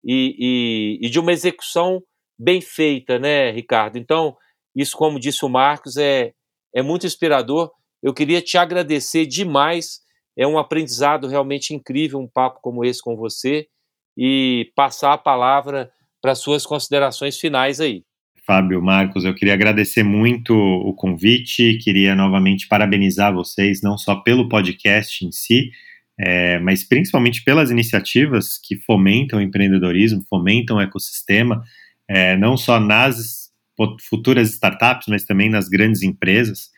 [0.03, 2.03] e, e, e de uma execução
[2.37, 3.97] bem feita, né, Ricardo?
[3.97, 4.35] Então,
[4.75, 6.33] isso, como disse o Marcos, é,
[6.73, 7.71] é muito inspirador.
[8.01, 9.99] Eu queria te agradecer demais.
[10.37, 13.67] É um aprendizado realmente incrível um papo como esse com você
[14.17, 15.91] e passar a palavra
[16.21, 18.03] para suas considerações finais aí.
[18.45, 24.47] Fábio, Marcos, eu queria agradecer muito o convite, queria novamente parabenizar vocês, não só pelo
[24.47, 25.69] podcast em si,
[26.17, 31.61] é, mas principalmente pelas iniciativas que fomentam o empreendedorismo, fomentam o ecossistema,
[32.07, 33.51] é, não só nas
[34.09, 36.69] futuras startups, mas também nas grandes empresas.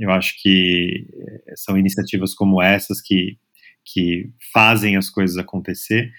[0.00, 1.06] Eu acho que
[1.46, 3.36] é, são iniciativas como essas que,
[3.84, 6.10] que fazem as coisas acontecer.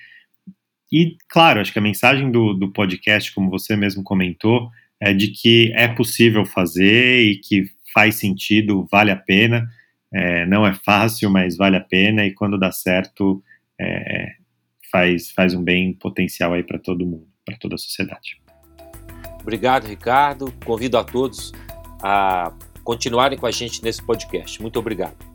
[0.92, 4.70] E, claro, acho que a mensagem do, do podcast, como você mesmo comentou,
[5.00, 9.68] é de que é possível fazer e que faz sentido, vale a pena.
[10.14, 13.42] É, não é fácil, mas vale a pena e quando dá certo,
[13.80, 14.28] é,
[14.92, 18.42] faz, faz um bem potencial aí para todo mundo, para toda a sociedade.
[19.42, 20.54] Obrigado, Ricardo.
[20.64, 21.52] Convido a todos
[22.04, 22.54] a
[22.84, 24.62] continuarem com a gente nesse podcast.
[24.62, 25.31] Muito obrigado.